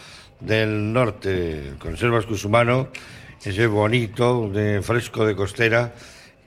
[0.41, 1.73] del norte.
[1.79, 2.89] Conservas Cusumano,
[3.43, 4.51] ese bonito,
[4.83, 5.95] fresco de costera.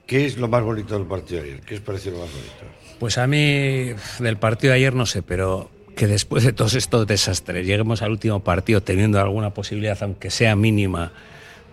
[0.05, 1.61] ¿Qué es lo más bonito del partido ayer?
[1.61, 2.53] ¿Qué os pareció lo más bonito?
[2.99, 7.07] Pues a mí del partido de ayer no sé, pero que después de todos estos
[7.07, 11.11] desastres lleguemos al último partido teniendo alguna posibilidad, aunque sea mínima,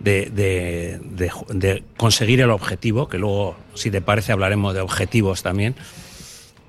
[0.01, 5.43] de, de- de de conseguir el objetivo, que luego, si te parece, hablaremos de objetivos
[5.43, 5.77] también,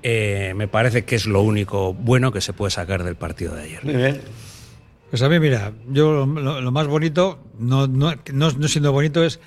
[0.02, 3.62] eh, me parece que es lo único bueno que se puede sacar del partido de
[3.62, 3.84] ayer.
[3.84, 4.20] Muy bien.
[5.10, 8.92] Pues a mí, mira, yo lo, lo- lo más bonito, no, no, no, no siendo
[8.92, 9.40] bonito, es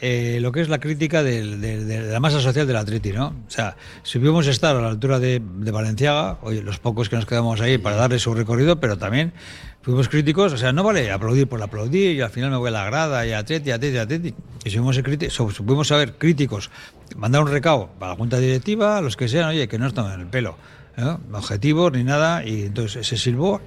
[0.00, 3.28] eh, lo que es la crítica del- de, la masa social del Atleti, ¿no?
[3.46, 7.16] O sea, si pudimos estar a la altura de, de Valenciaga, oye, los pocos que
[7.16, 9.32] nos quedamos ahí para darle su recorrido, pero también
[9.82, 12.72] fuimos críticos, o sea, no vale aplaudir por aplaudir y al final me voy a
[12.72, 14.34] la grada y Atleti, Atleti, Atleti.
[14.64, 16.70] Y si pudimos saber críticos,
[17.16, 20.20] mandar un recado para la junta directiva, los que sean, oye, que no están en
[20.20, 20.56] el pelo,
[20.96, 21.20] ¿no?
[21.32, 23.60] objetivos ni nada, y entonces se silbó.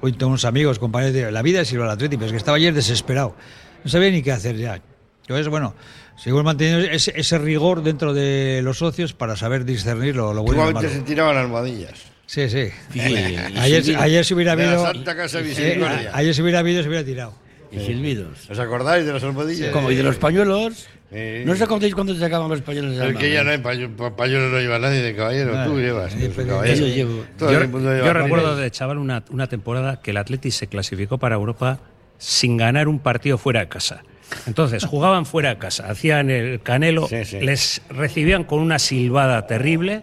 [0.00, 2.38] Hoy tengo unos amigos, compañeros de la vida de Silva al Atleti, pero es que
[2.38, 3.34] estaba ayer desesperado.
[3.82, 4.80] No sabía ni qué hacer ya.
[5.24, 5.74] Entonces, bueno,
[6.16, 10.70] seguimos manteniendo ese, ese rigor dentro de los socios para saber discernir lo, lo bueno
[10.70, 11.92] y lo se tiraban almohadillas.
[12.26, 12.68] Sí, sí.
[12.94, 14.86] Y ayer, si hubiera De la habido.
[14.86, 17.34] Santa Casa de eh, ayer si hubiera habido, se hubiera tirado.
[17.72, 18.48] Y silbidos.
[18.50, 19.70] ¿Os acordáis de las almohadillas?
[19.72, 20.86] Como y de los pañuelos.
[21.12, 21.42] Sí.
[21.44, 23.58] ¿No os acordáis cuando se sacaban los pañuelos de la es que ya no hay
[23.58, 26.12] pañuelos, pa- pañuelos no lleva nadie de caballero, Ah, tú llevas.
[26.12, 26.86] sí, caballero.
[26.86, 27.24] yo llevo.
[27.38, 30.50] Todo Yo, el mundo lleva yo recuerdo de chaval una, una temporada que el Atleti
[30.50, 31.78] se clasificó para Europa
[32.18, 34.02] sin ganar un partido fuera de casa.
[34.46, 37.40] Entonces jugaban fuera de casa, hacían el canelo, Sí, sí.
[37.40, 40.02] les recibían con una silbada terrible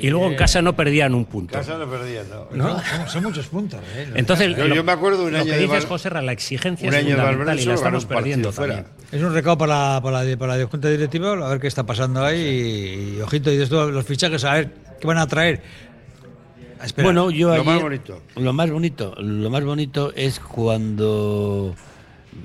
[0.00, 1.54] y luego en casa no perdían un punto.
[1.54, 2.48] Casa no perdía, ¿no?
[2.56, 2.82] ¿no?
[2.82, 3.80] Son, son muchos puntos.
[3.94, 4.08] ¿eh?
[4.16, 6.32] Entonces, Yo- lo, yo me acuerdo un lo año que de dices, Val- José, la
[6.32, 8.74] exigencia un es año fundamental y la estamos perdiendo fuera.
[8.82, 8.94] también.
[9.12, 12.24] Es un recado para, para, la, para la junta directiva, a ver qué está pasando
[12.24, 12.38] ahí.
[13.14, 14.70] Y, y ojito, y después los fichajes, a ver
[15.00, 15.62] qué van a traer.
[16.84, 17.06] Espera.
[17.06, 18.22] Bueno, yo Lo ayer- más bonito.
[18.36, 21.74] Lo más bonito, lo más bonito es cuando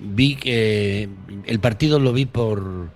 [0.01, 1.09] vi que
[1.45, 2.89] el partido lo vi por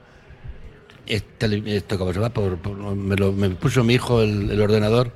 [1.08, 4.62] este- esto cómo se va por, por- me, lo, me puso mi hijo el, el
[4.62, 5.12] ordenador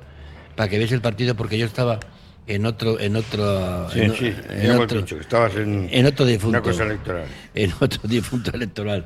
[0.54, 2.00] para que viese el partido porque yo estaba
[2.46, 6.58] en otro en otro Sí, en, sí, en otro, dicho estabas en, en otro difunto
[6.58, 7.26] una cosa electoral.
[7.54, 9.04] en otro difunto electoral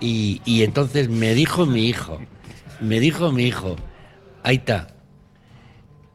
[0.00, 2.20] y, y entonces me dijo mi hijo
[2.80, 3.76] me dijo mi hijo
[4.42, 4.94] ahí está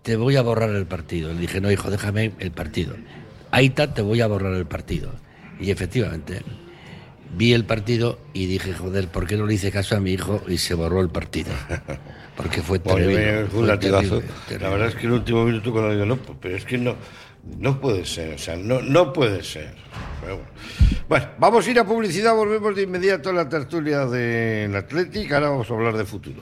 [0.04, 1.32] te voy a borrar el partido.
[1.32, 2.94] Le dije, no, hijo, déjame el partido.
[3.52, 5.14] Ahí está, te voy a borrar el partido.
[5.60, 6.42] Y efectivamente,
[7.36, 10.42] vi el partido y dije, joder, ¿por qué no le hice caso a mi hijo
[10.48, 11.52] y se borró el partido?
[12.36, 13.34] Porque fue Bueno, terrible.
[13.34, 14.22] fue un fue latigazo.
[14.48, 16.96] terrible, La verdad es que el último minuto cuando digo, no, pero es que no,
[17.60, 19.76] no puede ser, o sea, no, no puede ser.
[21.08, 25.50] Bueno, vamos a ir a publicidad, volvemos de inmediato a la tertulia del Atlético, ahora
[25.50, 26.42] vamos a hablar de futuro.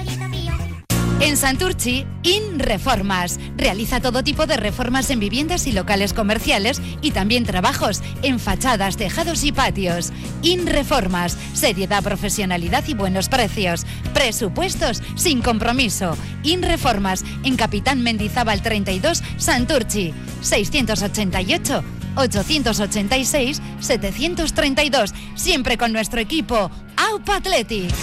[1.21, 3.39] En Santurchi, IN Reformas.
[3.55, 8.97] Realiza todo tipo de reformas en viviendas y locales comerciales y también trabajos en fachadas,
[8.97, 10.11] tejados y patios.
[10.41, 11.37] IN Reformas.
[11.53, 13.85] Seriedad, profesionalidad y buenos precios.
[14.15, 16.17] Presupuestos sin compromiso.
[16.41, 17.23] IN Reformas.
[17.43, 20.15] En Capitán Mendizábal 32, Santurchi.
[20.41, 21.83] 688
[22.15, 25.13] 886 732.
[25.35, 26.71] Siempre con nuestro equipo.
[26.97, 27.93] AUPA Athletic.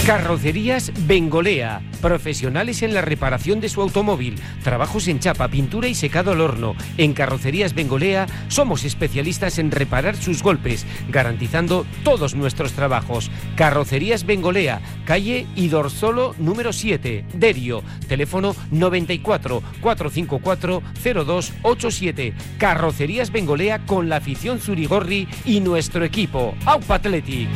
[0.06, 6.32] Carrocerías Bengolea, profesionales en la reparación de su automóvil, trabajos en chapa, pintura y secado
[6.32, 6.76] al horno.
[6.98, 13.30] En Carrocerías Bengolea somos especialistas en reparar sus golpes, garantizando todos nuestros trabajos.
[13.56, 22.34] Carrocerías Bengolea, calle Idorsolo número 7, Derio, teléfono 94 454 0287.
[22.58, 27.50] Carrocerías Bengolea con la afición Zurigorri y nuestro equipo, Aupa Athletic.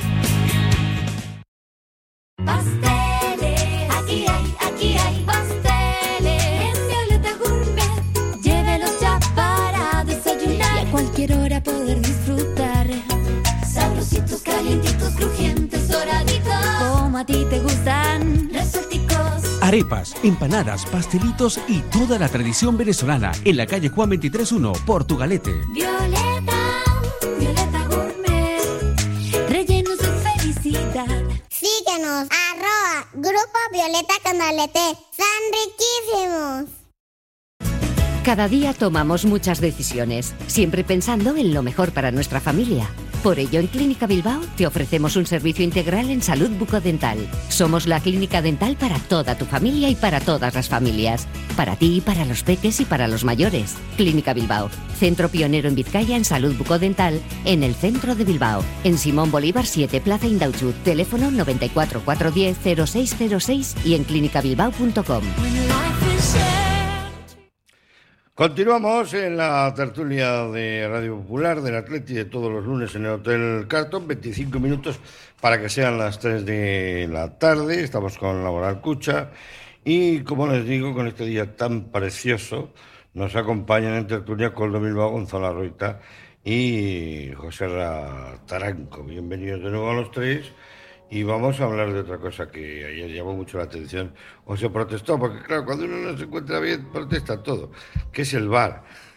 [2.46, 6.44] Pasteles, aquí hay, aquí hay pasteles.
[6.62, 10.84] En Violeta Gourmet, llévelos ya para desayunar.
[10.84, 12.88] Y a cualquier hora poder disfrutar.
[13.68, 16.54] Sabrositos, calientitos, crujientes, doraditos.
[16.80, 18.34] Como a ti te gustan.
[19.64, 25.54] Arepas, empanadas, pastelitos y toda la tradición venezolana en la calle Juan 23.1, Portugalete.
[25.70, 26.84] Violeta,
[27.40, 29.50] Violeta Gourmet.
[29.50, 31.23] Rellenos de felicidad.
[31.64, 34.82] Síguenos, arroba Grupo Violeta Canalete.
[35.16, 36.66] ¡Son riquísimos!
[38.26, 42.90] Cada día tomamos muchas decisiones, siempre pensando en lo mejor para nuestra familia.
[43.24, 47.18] Por ello, en Clínica Bilbao te ofrecemos un servicio integral en salud bucodental.
[47.48, 51.26] Somos la clínica dental para toda tu familia y para todas las familias.
[51.56, 53.76] Para ti, para los peques y para los mayores.
[53.96, 58.62] Clínica Bilbao, centro pionero en Vizcaya en salud bucodental, en el centro de Bilbao.
[58.84, 62.58] En Simón Bolívar 7, Plaza Indauchut, teléfono 94 410
[62.90, 65.24] 0606 y en clinicabilbao.com.
[68.44, 73.12] Continuamos en la tertulia de Radio Popular del Atleti de todos los lunes en el
[73.12, 75.00] Hotel Carton, 25 minutos
[75.40, 77.82] para que sean las 3 de la tarde.
[77.82, 79.30] Estamos con Laboral Cucha
[79.86, 82.74] y, como les digo, con este día tan precioso,
[83.14, 86.02] nos acompañan en tertulia Coldo Bilbao, Gonzalo Arroita
[86.44, 89.06] y José Ra Taranco.
[89.06, 90.52] Bienvenidos de nuevo a los tres.
[91.14, 94.68] Y vamos a hablar de otra cosa que ayer llamó mucho la atención, o se
[94.72, 97.72] protestó, porque claro, cuando uno no se encuentra bien, protesta todo,
[98.12, 98.52] que es el.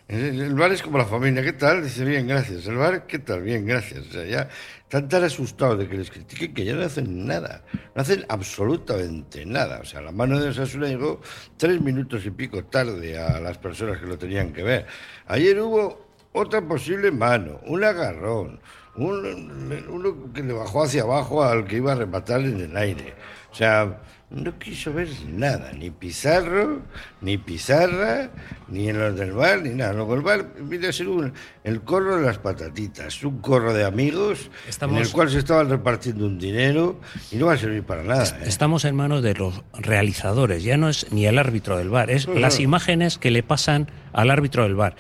[0.07, 1.83] El, el bar es como la familia, ¿qué tal?
[1.83, 2.67] Dice, bien, gracias.
[2.67, 3.41] El bar, ¿qué tal?
[3.41, 4.09] Bien, gracias.
[4.09, 4.47] O sea, ya
[4.83, 7.65] están tan asustados de que les critiquen que ya no hacen nada.
[7.95, 9.81] No hacen absolutamente nada.
[9.81, 11.23] O sea, la mano de Osasuna llegó
[11.57, 14.87] tres minutos y pico tarde a las personas que lo tenían que ver.
[15.29, 18.61] Ayer hubo otra posible mano, un agarrón,
[18.99, 23.15] un- uno que le bajó hacia abajo al que iba a rematar en el aire.
[23.51, 26.81] O sea, no quiso ver nada, ni Pizarro,
[27.21, 28.29] ni Pizarra,
[28.69, 29.93] ni en los del bar, ni nada.
[29.93, 31.33] Luego el bar viene a ser un-
[31.63, 35.71] el corro de las patatitas, un corro de amigos Estamos- en el cual se estaban
[35.71, 38.25] repartiendo un dinero y no va a servir para nada.
[38.25, 38.45] ¿eh?
[38.47, 42.27] Estamos en manos de los realizadores, ya no es ni el árbitro del bar, es
[42.27, 44.97] las imágenes que le pasan al árbitro del bar.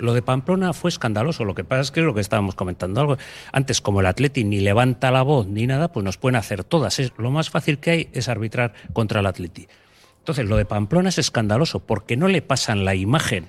[0.00, 3.00] Lo de Pamplona fue escandaloso, lo que pasa es que es lo que estábamos comentando
[3.00, 3.16] algo.
[3.52, 6.98] Antes, como el Atleti ni levanta la voz ni nada, pues nos pueden hacer todas.
[6.98, 9.68] Es, lo más fácil que hay es arbitrar contra el Atleti.
[10.18, 13.48] Entonces, lo de Pamplona es escandaloso porque no le pasan la imagen.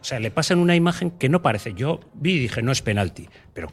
[0.00, 1.74] O sea, le pasan una imagen que no parece.
[1.74, 3.28] Yo vi y dije, no es penalti.
[3.54, 3.68] Pero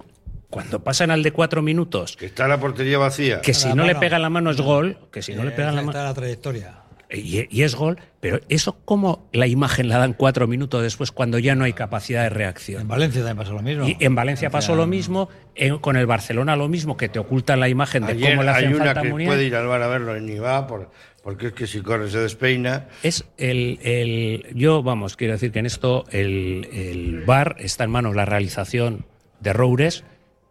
[0.49, 3.41] cuando pasan al de cuatro minutos, Que está la portería vacía.
[3.41, 3.99] que si La no le mano.
[3.99, 6.03] pega la mano es gol, que si no le Eh, pega la está mano...
[6.03, 6.75] la trayectoria.
[7.11, 11.39] Y, y es gol, pero eso como la imagen la dan cuatro minutos después cuando
[11.39, 12.87] ya no hay capacidad de En reacción.
[12.87, 13.87] Valencia también pasó lo mismo.
[13.87, 17.59] Y en Valencia pasó lo mismo, en- con el Barcelona lo mismo, que te ocultan
[17.59, 19.65] la imagen de Ayer cómo le hay hacen una falta a que puede ir al
[19.65, 20.91] bar a verlo y ni va, por-
[21.23, 22.87] porque es que si corre se despeina.
[23.01, 27.89] Es el, el- Yo, vamos, quiero decir que en esto el, el VAR está en
[27.91, 29.05] manos la realización
[29.39, 30.03] de Roures,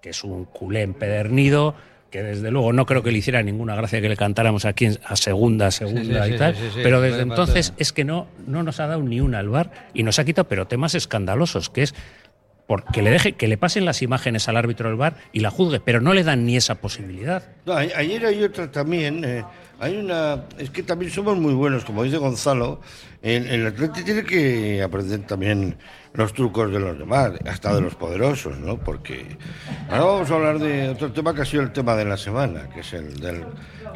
[0.02, 1.76] que es un culé empedernido,
[2.10, 5.16] que desde luego no creo que le hiciera ninguna gracia que le cantáramos aquí a
[5.16, 8.62] segunda, segunda sí, y sí, tal, sí, sí, pero desde entonces es que no, no
[8.62, 11.82] nos ha dado ni una al VAR y nos ha quitado, pero temas escandalosos, que
[11.82, 11.94] es
[12.66, 15.80] porque le deje, que le pasen las imágenes al árbitro del VAR y la juzgue,
[15.80, 17.42] pero no le dan ni esa posibilidad.
[17.64, 19.24] No, ayer hay otra también.
[19.24, 19.42] eh,
[19.80, 20.44] hay una.
[20.58, 22.80] Es que también somos muy buenos, como dice Gonzalo.
[23.22, 25.76] El, el atleta tiene que aprender también
[26.18, 28.76] los trucos de los demás, hasta de los poderosos, ¿no?
[28.76, 29.38] Porque
[29.88, 32.68] ahora vamos a hablar de otro tema que ha sido el tema de la semana,
[32.70, 33.44] que es el del,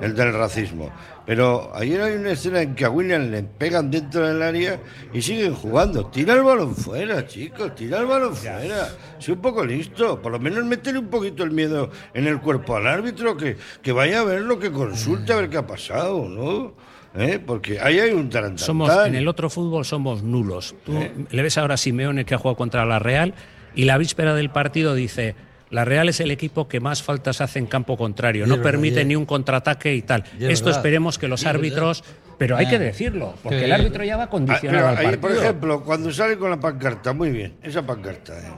[0.00, 0.92] el del racismo.
[1.26, 4.78] Pero ayer hay una escena en que a William le pegan dentro del área
[5.12, 6.06] y siguen jugando.
[6.06, 8.88] Tira el balón fuera, chicos, tira el balón fuera.
[9.18, 10.22] Sé un poco listo.
[10.22, 13.90] Por lo menos meter un poquito el miedo en el cuerpo al árbitro, que, que
[13.90, 16.91] vaya a ver lo que consulte, a ver qué ha pasado, ¿no?
[17.14, 17.38] ¿Eh?
[17.44, 18.58] Porque ahí hay un tarantán.
[18.58, 20.74] Somos, en el otro fútbol somos nulos.
[20.84, 21.12] Tú Eh.
[21.30, 23.34] le ves ahora a Simeone que ha jugado contra la Real
[23.74, 25.34] y la víspera del partido dice.
[25.70, 28.70] La Real es el equipo que más faltas hace en campo contrario, Y no verdad,
[28.72, 30.22] permite ni un contraataque y tal.
[30.38, 30.80] y Esto verdad.
[30.80, 32.04] esperemos que los árbitros,
[32.36, 32.70] pero hay Ah.
[32.70, 33.64] que decirlo, porque Sí.
[33.64, 35.20] el árbitro ya va Ah, condicionado pero al ahí, partido.
[35.22, 38.50] por ejemplo, cuando sale con la pancarta, muy bien, esa pancarta, ¿eh?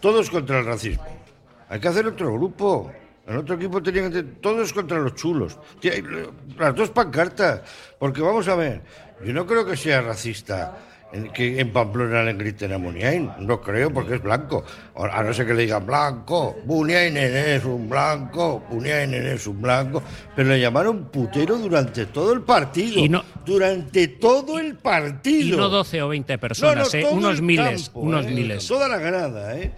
[0.00, 1.06] todos contra el racismo.
[1.70, 2.92] Hay que hacer otro grupo.
[3.26, 5.56] El otro equipo tenía que todos contra los chulos.
[6.58, 7.60] Las dos pancartas.
[7.98, 8.82] Porque vamos a ver,
[9.24, 10.76] yo no creo que sea racista
[11.12, 13.30] en que en Pamplona le griten a Muniain.
[13.40, 14.64] No creo, porque es blanco.
[14.96, 20.02] A no ser que le digan blanco, Muniain es un blanco, Muniain es un blanco.
[20.34, 22.98] Pero le llamaron putero durante todo el partido.
[22.98, 25.54] Y no- durante todo el partido.
[25.56, 27.02] Y no 12 o 20 personas, ¿eh?
[27.02, 28.30] todo unos el miles, campo, unos ¿eh?
[28.30, 28.66] miles.
[28.66, 29.72] Toda la grada, ¿eh?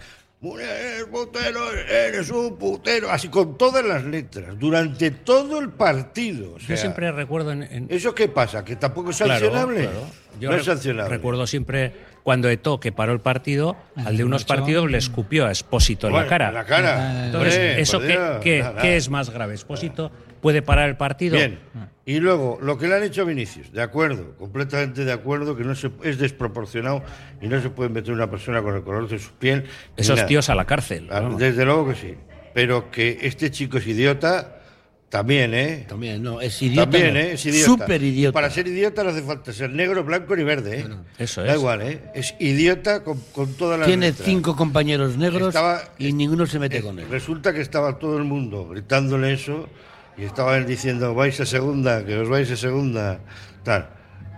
[0.53, 3.11] Eres putero, eres un putero.
[3.11, 6.55] Así con todas las letras, durante todo el partido.
[6.55, 8.65] o Yo siempre recuerdo en, en- ¿Eso qué pasa?
[8.65, 9.81] ¿Que tampoco es Claro, sancionable?
[9.83, 10.07] claro.
[10.41, 11.09] Yo no es sancionable.
[11.17, 15.51] Recuerdo siempre cuando Eto, que paró el partido, al de unos partidos le escupió a
[15.51, 16.49] Expósito en la cara.
[16.49, 17.27] en la cara.
[17.27, 18.83] Entonces, ¿eso qué, Dios, qué- nada.
[18.83, 19.55] qué es más grave?
[19.55, 20.11] ¿Expósito
[20.45, 21.37] puede parar el partido?
[21.39, 21.59] Bien.
[22.05, 25.65] Y luego, lo que le han hecho a Vinicius, de acuerdo, completamente de acuerdo, que
[25.65, 27.03] no se, es desproporcionado
[27.41, 29.65] y no se puede meter una persona con el color de su piel.
[29.97, 30.29] Esos nada.
[30.29, 31.09] tíos a la cárcel.
[31.11, 31.31] Ah.
[31.39, 32.15] Desde luego que sí.
[32.53, 34.61] Pero que este chico es idiota,
[35.09, 35.87] también, ¿eh?
[35.89, 36.91] También, no, es idiota.
[36.91, 37.21] También, no.
[37.21, 37.33] ¿eh?
[37.33, 37.65] Es idiota.
[37.65, 38.35] Súper idiota.
[38.35, 40.87] Para ser idiota no hace falta ser negro, blanco ni verde, ¿eh?
[41.19, 41.59] Eso Da es.
[41.59, 42.03] igual, ¿eh?
[42.15, 44.27] Es idiota con, con todas las Tiene letras.
[44.27, 47.07] cinco compañeros negros Estaba- y ninguno se mete con él.
[47.09, 49.69] Resulta que estaba todo el mundo gritándole eso
[50.17, 53.19] y estaba él diciendo, vais a segunda, que os vais a segunda,
[53.63, 53.89] tal.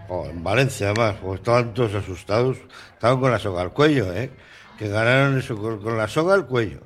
[0.09, 2.57] Jo, en Valencia, además, jo, estaban todos asustados,
[2.93, 4.31] estaban con la soga al cuello, ¿eh?
[4.79, 6.81] Que ganaron eso con, con la soga al cuello.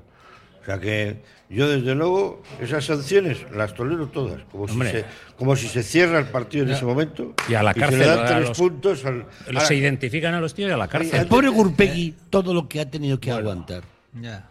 [0.62, 1.16] O sea que
[1.48, 5.04] yo, desde luego, esas sanciones las tolero todas, como, si se,
[5.36, 8.06] como si se cierra el partido en ese momento Y a la se cárcel, le
[8.06, 9.26] dan a tres los- puntos al...
[9.48, 11.26] Los- a- se identifican a los tíos y a la El cárcel.
[11.26, 13.82] pobre Gurpegui, todo lo que ha tenido que aguantar.
[14.20, 14.48] Ya.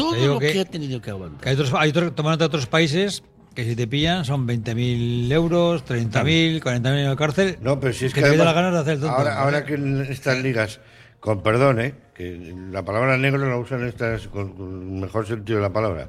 [0.00, 1.40] Todo Te lo que- que, ha tenido que aguantar.
[1.42, 3.22] Que hay otros, hay otros, tomando de otros países
[3.54, 7.58] que si te pillan son 20.000 euros, 30.000, 40.000 en la cárcel.
[7.60, 9.16] No, pero si es que, te da además, las ganas de hacer tonto.
[9.16, 10.80] ahora, ahora que en estas ligas,
[11.18, 11.94] con perdón, ¿eh?
[12.14, 16.08] que la palabra negro la usan estas con, con el mejor sentido de la palabra,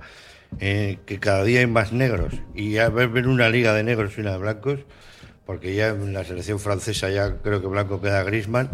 [0.60, 4.14] eh, que cada día hay más negros y a ver ver una liga de negros
[4.18, 4.80] y una de blancos,
[5.52, 8.70] porque ya en la selección francesa ya creo que Blanco queda Grisman.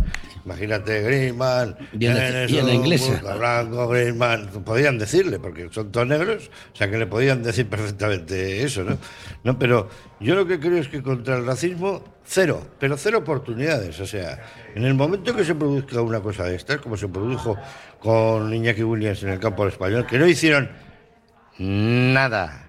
[0.45, 1.75] Imagínate Grisman.
[1.99, 3.19] Y en la- y en la inglesa.
[3.35, 4.47] Blanco, Grisman.
[4.63, 8.95] Podían decirle, porque son todos negros, o sea que le podían decir perfectamente eso, ¿no?
[9.43, 13.99] No, pero yo lo que creo es que contra el racismo, cero, pero cero oportunidades.
[13.99, 14.39] O sea,
[14.75, 17.57] en el momento que se produzca una cosa de estas, como se produjo
[17.99, 20.69] con Iñaki Williams en el campo del español, que no hicieron
[21.57, 22.66] nada.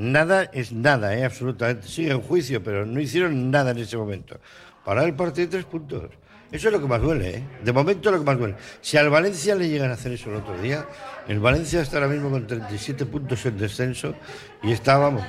[0.00, 1.24] Nada es nada, ¿eh?
[1.24, 1.86] absolutamente.
[1.86, 4.38] Sí, en juicio, pero no hicieron nada en ese momento.
[4.84, 6.04] Para el partido de tres puntos.
[6.50, 7.42] Eso es lo que más duele, ¿eh?
[7.62, 8.54] De momento es lo que más duele.
[8.80, 10.84] Si al Valencia le llegan a hacer eso el otro día,
[11.28, 14.14] el Valencia está ahora mismo con 37 puntos en descenso
[14.62, 15.22] y está, vamos,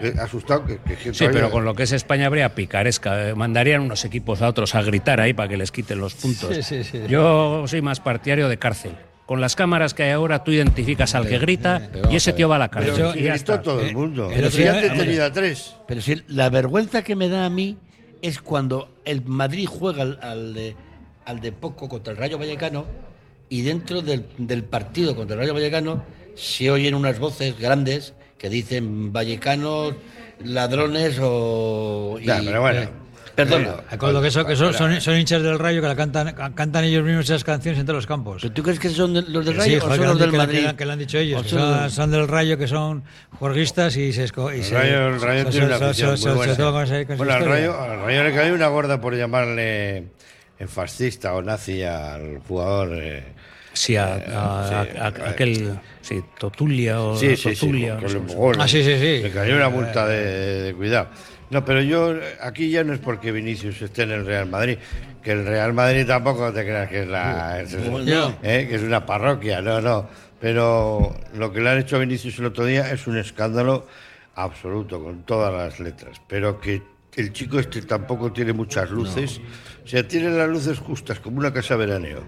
[0.00, 3.32] eh, asustado que, Sí, todavía- pero con lo que es España habría picaresca.
[3.34, 6.54] Mandarían unos equipos a otros a gritar ahí para que les quiten los puntos.
[6.54, 7.02] Sí, sí, sí.
[7.08, 8.92] Yo soy más partidario de cárcel.
[9.26, 12.48] Con las cámaras que hay ahora, tú identificas al que grita pero y ese tío
[12.48, 13.12] va a la Pero cárcel.
[13.12, 13.62] si Y ya gritó está.
[13.62, 14.30] todo el mundo.
[14.32, 14.90] Pero si han hombre.
[14.90, 15.74] detenido a tres.
[15.88, 17.76] Pero si la vergüenza que me da a mí
[18.22, 20.76] es cuando el Madrid juega al, al de,
[21.24, 22.86] al de poco contra el Rayo Vallecano
[23.48, 26.04] y dentro del, del partido contra el Rayo Vallecano
[26.36, 29.94] se oyen unas voces grandes que dicen vallecanos,
[30.44, 32.18] ladrones o...
[32.22, 32.90] Ya, pero bueno.
[33.36, 33.76] Perdona.
[33.90, 37.04] Acuerdo que, eso- que son, son, son hinchas del Rayo que la cantan, cantan ellos
[37.04, 38.38] mismos esas canciones en todos los campos.
[38.42, 40.32] ¿Pero tú crees que son de- los del Sí, Rayo o joder, son los del
[40.32, 40.56] Madrid?
[40.56, 42.66] que lo han- que lo han dicho ellos, ¿O que son son, del Rayo, que
[42.66, 43.04] son
[43.38, 44.24] juerguistas y se...
[44.24, 46.54] esco- y El se- Rayo, el Rayo se- tiene una afición muy buena.
[47.16, 47.44] Bueno, al.
[47.44, 49.96] Rayo, al Rayo le cayó una gorda por llamarle
[50.58, 52.90] eh, fascista o nazi al jugador.
[52.94, 53.24] eh,
[53.74, 55.78] Sí, a, eh, a- sí, a- a- eh, aquel.
[56.00, 57.16] Sí, Totulia o.
[57.18, 58.56] Sí, sí, sí, Totulia, los cómo se mogoles.
[58.56, 58.64] llama.
[58.64, 59.22] Ah, sí, sí, sí.
[59.22, 61.08] Le cayó una multa de, de cuidado.
[61.50, 64.78] No, pero yo aquí ya no es porque Vinicius esté en el Real Madrid,
[65.22, 69.06] que el Real Madrid tampoco te creas que es la es, eh, que es una
[69.06, 70.08] parroquia, no, no.
[70.40, 73.86] Pero lo que le han hecho a Vinicius el otro día es un escándalo
[74.34, 76.20] absoluto, con todas las letras.
[76.26, 76.82] Pero que
[77.16, 79.40] el chico este tampoco tiene muchas luces.
[79.84, 82.20] O sea, tiene las luces justas, como una casa veraneo.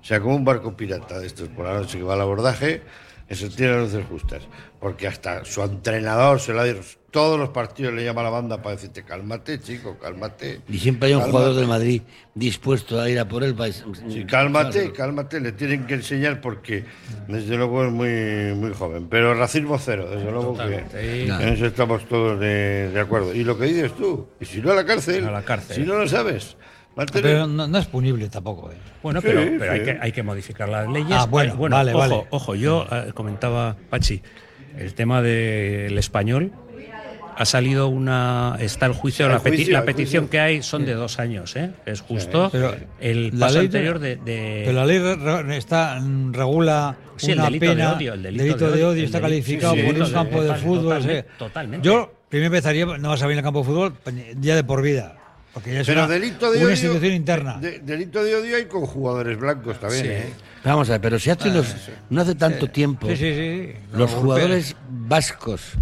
[0.00, 2.82] O sea, como un barco pirata de estos por la noche que va al abordaje,
[3.28, 4.42] eso tiene las luces justas.
[4.78, 6.82] Porque hasta su entrenador se lo ha dicho.
[7.14, 10.62] Todos los partidos le llama a la banda para decirte, cálmate, chico, cálmate.
[10.68, 11.30] Y siempre hay un cálmate".
[11.38, 12.02] jugador del Madrid
[12.34, 13.54] dispuesto a ir a por él.
[13.54, 16.84] para- Sí, cálmate, cálmate, le tienen que enseñar porque
[17.28, 19.06] desde luego es muy, muy joven.
[19.08, 20.90] Pero racismo cero, desde luego Totalmente.
[20.98, 23.32] que en eso estamos todos de, de acuerdo.
[23.32, 25.76] Y lo que dices tú, y si no a la cárcel, A la cárcel.
[25.76, 26.56] si no lo sabes,
[26.96, 28.72] mantener- Pero no, no es punible tampoco.
[28.72, 28.76] eh.
[29.04, 29.70] Bueno, Sí, pero, sí.
[29.70, 31.12] hay, que, hay que modificar las leyes.
[31.12, 32.26] Ah, bueno, Hay- vale, ojo, vale.
[32.30, 34.20] Ojo, yo eh, comentaba, Pachi,
[34.76, 36.50] el tema del español.
[37.36, 38.56] Ha salido una.
[38.60, 40.30] Está el juicio, Sí, la, el juicio, peti- la el petición juicio.
[40.30, 41.70] que hay son de dos años, ¿eh?
[41.84, 42.48] Es justo.
[42.52, 44.16] Pero el la paso ley de- anterior de.
[44.16, 47.92] de- Pero la ley está, regula Sí, el una delito de pena.
[47.94, 50.42] odio, el delito de odio, el está delito- calificado sí, sí, por un sí, campo
[50.42, 50.82] de fútbol.
[50.98, 51.34] totalmente, sí.
[51.38, 51.86] totalmente.
[51.86, 53.94] Yo primero empezaría, no vas a ver en el campo de fútbol,
[54.40, 55.16] ya de por vida.
[55.52, 57.58] Porque ya es Pero una, delito de una odio, institución interna.
[57.60, 60.08] de- delito de odio hay con jugadores blancos también, Sí.
[60.10, 60.32] ¿eh?
[60.64, 61.76] Vamos a ver, pero si hace unos-
[62.10, 63.72] no hace tanto tiempo Sí, sí, sí.
[63.92, 65.74] los jugadores vascos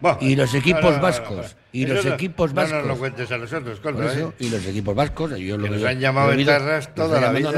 [0.00, 1.60] Bueno, y los equipos no, no, no, vascos no.
[1.72, 3.80] y los no- equipos No nos lo vascos cuentes a nosotros,
[4.12, 4.32] eso, ¿eh?
[4.38, 7.56] y los equipos vascos, yo lo Que nos han llamado nos toda la vida tú,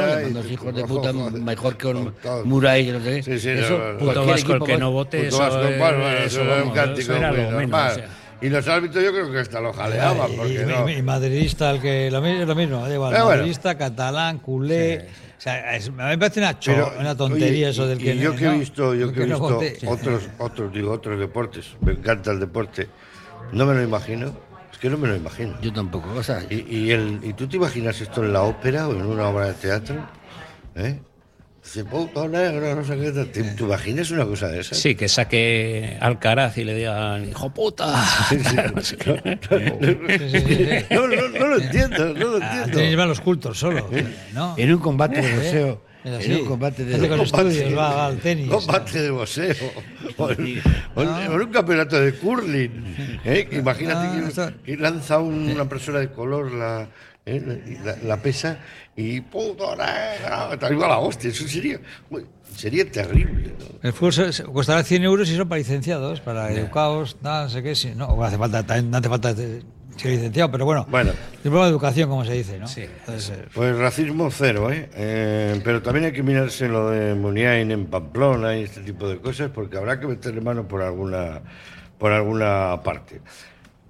[0.50, 1.40] hijos de puta, joder.
[1.40, 2.44] mejor que un Todo.
[2.44, 3.22] Muray, no sé.
[3.22, 5.38] Sí, sí, eso, no, no, Puto cualquier vasco, el equipo que no vote, Puto eso,
[5.38, 8.04] vasco, bueno, bueno, eso, eso era un cántico eso era muy lo menos, normal.
[8.42, 10.88] Y los árbitros yo creo que hasta lo jaleaban, Y- porque y, no.
[10.88, 13.26] y madridista, el que lo, lo mismo, da igual, bueno.
[13.26, 15.06] madridista, catalán, culé.
[15.38, 18.04] O sea, es- me parece una, cho- Pero, una tontería oye, eso y- del y
[18.04, 21.66] que yo que he no, visto, yo que he visto otros, otros, digo, otros deportes,
[21.80, 22.88] me encanta el deporte,
[23.52, 24.36] no me lo imagino,
[24.72, 25.56] es que no me lo imagino.
[25.60, 28.88] Yo tampoco, o sea, ¿Y, y, el, ¿Y tú te imaginas esto en la ópera
[28.88, 29.96] o en una obra de teatro?
[30.74, 31.00] ¿Eh?
[31.62, 33.12] Dice, puto negro, no sé qué.
[33.12, 34.76] ¿Te, te imaginas una cosa de esas?
[34.78, 38.04] Sí, que saque Alcaraz y le digan, hijo puta.
[38.74, 40.86] No sé qué.
[40.90, 42.64] No, no, no lo entiendo, no lo Ah, entiendo.
[42.64, 43.88] Antes iban los cultos solo,
[44.34, 44.54] ¿no?
[44.58, 45.34] en un combate de ¿Eh?
[45.36, 48.48] boxeo, Es en un combate de estudios, va, al tenis.
[48.50, 49.54] Combate de boxeo.
[50.18, 53.20] O en, un campeonato de curling.
[53.24, 53.48] ¿eh?
[53.52, 54.08] Imagínate
[54.40, 56.88] Ah, que- que, lanza un- una persona de color la,
[57.26, 57.78] ¿eh?
[57.84, 58.58] la, la pesa
[58.96, 61.30] y puto negro, tal igual la hostia.
[61.30, 61.78] Eso sería,
[62.56, 63.54] sería terrible.
[63.58, 63.66] ¿no?
[63.82, 67.50] El fútbol se- se- costará 100 euros y son para licenciados, para educados, nada, no
[67.50, 67.74] sé qué.
[67.74, 69.62] Sí, no, hace falta, también no hace falta ser
[70.04, 71.12] licenciado, pero bueno, Bueno.
[71.44, 72.66] diploma de educación, como se dice, ¿no?
[72.66, 72.82] Sí.
[72.82, 74.88] Entonces, eh, Pues racismo cero, ¿eh?
[74.94, 79.18] Eh, Pero también hay que mirarse lo de Muniain en Pamplona y este tipo de
[79.18, 81.42] cosas, porque habrá que meterle mano por alguna,
[81.98, 83.20] por alguna parte.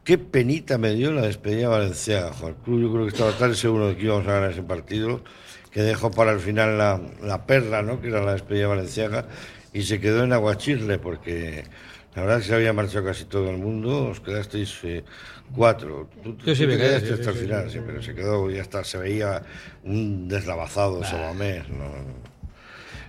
[0.05, 2.81] Qué penita me dio la despedida valenciana, Juan Cruz.
[2.83, 5.23] Yo creo que estaba tan seguro de que íbamos a ganar ese partido,
[5.71, 8.01] que dejó para el final la, la perla, ¿no?
[8.01, 9.29] Que era la despedida valenciana,
[9.73, 11.69] y se quedó en Aguachirle, porque
[12.15, 15.05] La verdad es que se había marchado casi todo el mundo, os quedasteis eh,
[15.55, 16.11] cuatro.
[16.23, 17.81] Tú, Yo sí tú me quedé, quedaste sí, hasta sí, el final, sí.
[17.87, 19.43] pero se quedó, ya está, se veía
[19.85, 21.69] un deslavazado Sabamés.
[21.69, 22.32] ¿no?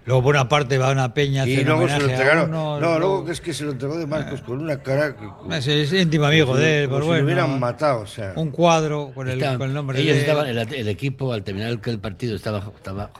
[0.05, 2.49] Luego por una parte va una peña Y luego se lo entregaron.
[2.49, 5.15] uno, no, luego que es que se lo entregó de Marcos con una cara.
[5.15, 7.19] Que, Es, es íntimo amigo de él, como pues si bueno.
[7.21, 8.33] lo hubieran matado, o sea.
[8.35, 11.43] Un cuadro con el, Estaban- con el nombre ellos de estaban, el, el equipo al
[11.43, 13.11] terminar el, partido estaba, estaba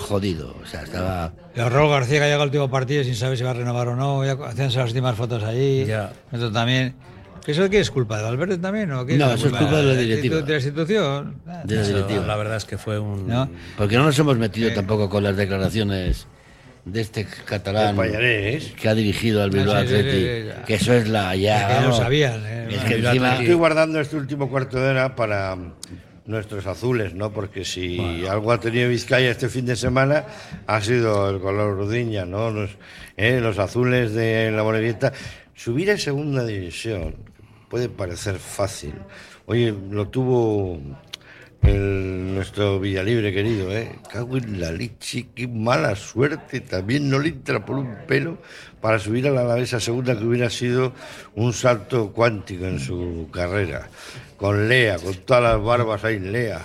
[0.00, 0.54] jodido.
[0.62, 1.32] O sea, estaba.
[1.54, 3.96] Y Raúl García que llega al último partido sin saber si va a renovar o
[3.96, 5.84] no, ya hacíanse las últimas fotos allí.
[5.84, 6.12] Ya.
[6.32, 6.94] Esto también.
[7.44, 8.18] ¿Que ¿Eso de qué es culpa?
[8.18, 8.92] ¿De Valverde también?
[8.92, 10.36] ¿o qué No, la eso es culpa de la directiva.
[10.42, 11.36] De la institución.
[11.64, 12.26] De la Eso, directiva.
[12.26, 13.26] la verdad es que fue un.
[13.28, 13.48] ¿No?
[13.76, 14.72] Porque no nos hemos metido Eh.
[14.72, 16.26] tampoco con las declaraciones
[16.84, 17.96] de este catalán
[18.80, 20.12] que ha dirigido al Bilbao Ah, sí, sí, Athletic,
[20.44, 20.64] sí, sí.
[20.66, 23.36] que eso es la ya Que no sabían, eh, es que Bilbao encima.
[23.36, 25.56] Estoy guardando este último cuarto de hora para
[26.26, 27.32] nuestros azules, ¿no?
[27.32, 30.24] Porque si algo ha tenido Vizcaya este fin de semana
[30.66, 32.50] ha sido el color rudiña, ¿no?
[32.50, 32.70] Los,
[33.16, 35.12] eh, los azules de la Morevieta.
[35.54, 37.16] Subir a segunda división
[37.70, 38.92] puede parecer fácil.
[39.46, 40.78] Oye, lo tuvo
[41.62, 43.96] el, nuestro Villalibre querido, ¿eh?
[44.12, 46.60] Cago en la leche, qué mala suerte.
[46.60, 48.38] También no le entra por un pelo
[48.80, 50.92] para subir a la Alavesa segunda, que hubiera sido
[51.36, 53.88] un salto cuántico en su carrera.
[54.36, 56.60] Con Lea, con todas las barbas ahí, Lea.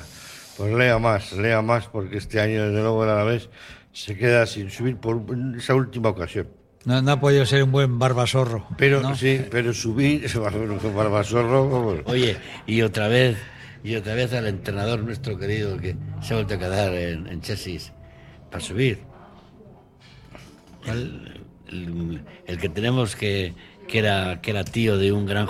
[0.58, 3.50] Pues lea más, lea más, porque este año, desde luego, el Alavés
[3.92, 5.22] se queda sin subir por
[5.58, 6.48] esa última ocasión.
[6.86, 8.68] No, no ha podido ser un buen barbasorro.
[8.78, 9.16] Pero ¿no?
[9.16, 10.32] sí, pero subir,
[10.82, 12.04] con Barbasorro.
[12.06, 13.38] Oye, y otra vez,
[13.84, 17.42] y otra vez al entrenador nuestro querido que se ha vuelto a quedar en, en
[17.42, 17.92] chasis
[18.52, 19.00] para subir.
[20.86, 23.54] El, el- el que tenemos que,
[23.88, 25.48] que era que era tío de un gran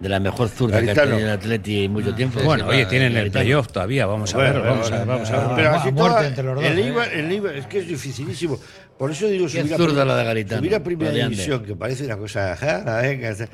[0.00, 2.40] de la mejor zurda que ha tenido el Atleti en mucho tiempo.
[2.42, 4.06] Bueno, oye, tienen el playoff todavía.
[4.06, 5.56] Vamos a ver, vamos a ver, bueno, vamos a ver.
[5.56, 6.84] Pero A así muerte toda- entre los dos, el ¿eh?
[6.86, 8.58] Eibar, el Eibar, es que es dificilísimo.
[8.98, 11.22] Por eso digo subir a, zurda prim- la de Garitano, subir a primera la de
[11.24, 11.36] Ander.
[11.38, 13.48] división, que parece una cosa rara, ¿eh?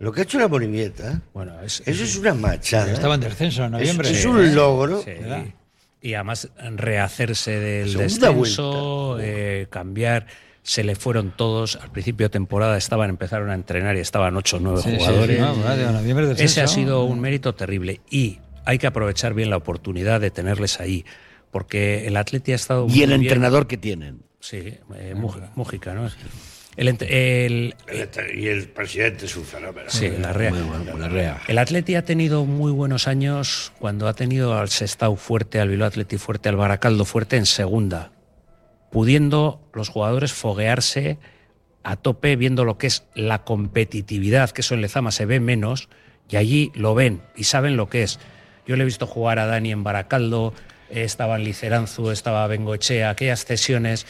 [0.00, 2.92] Lo que ha hecho la Bolivieta, Bueno, es, eso es una machada.
[2.92, 4.10] Estaba en descenso en noviembre.
[4.10, 5.02] Es, es un logro.
[5.02, 5.12] Sí.
[6.02, 10.26] Y además rehacerse del descenso, eh, cambiar,
[10.62, 11.76] se le fueron todos.
[11.76, 14.96] Al principio de temporada estaban, empezaron a entrenar y estaban 8 o 9 Sí, sí,
[14.98, 15.36] jugadores.
[15.36, 16.44] sí, no, noviembre descenso.
[16.52, 20.80] Ese ha sido un mérito terrible y hay que aprovechar bien la oportunidad de tenerles
[20.80, 21.04] ahí,
[21.50, 23.22] porque el Atleti ha estado Y el muy bien.
[23.22, 24.22] entrenador que tienen.
[24.44, 24.58] Sí,
[24.94, 26.06] eh, Muj- Mújica, ¿no?
[26.76, 29.88] El, el- El- Y el presidente es un fenómeno.
[29.88, 30.50] Sí, la Rea.
[30.50, 31.40] Muy bueno, la Rea.
[31.48, 35.88] El Atleti ha tenido muy buenos años cuando ha tenido al Sestao fuerte, al Bilbao
[35.88, 38.12] Atleti fuerte, al Baracaldo fuerte en segunda,
[38.90, 41.18] pudiendo los jugadores foguearse
[41.82, 45.88] a tope, viendo lo que es la competitividad, que eso en Lezama se ve menos,
[46.28, 48.18] y allí lo ven y saben lo que es.
[48.66, 50.52] Yo le he visto jugar a Dani en Baracaldo,
[50.90, 54.06] estaba en Liceranzu, estaba Bengoechea, aquellas cesiones.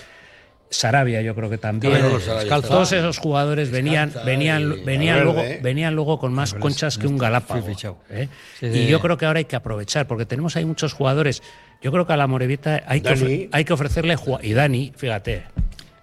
[0.74, 2.00] Sarabia, yo creo que también.
[2.02, 5.60] Los Sarabia Todos esos jugadores venían, venían, y- venían, luego, ¿eh?
[5.62, 7.66] venían luego con más conchas que un galápago.
[8.10, 8.28] ¿eh?
[8.60, 11.42] Y yo creo que ahora hay que aprovechar, porque tenemos ahí muchos jugadores.
[11.82, 14.16] Yo creo que a la Morevieta hay que, ofre- hay que ofrecerle.
[14.42, 15.42] Y Dani, fíjate,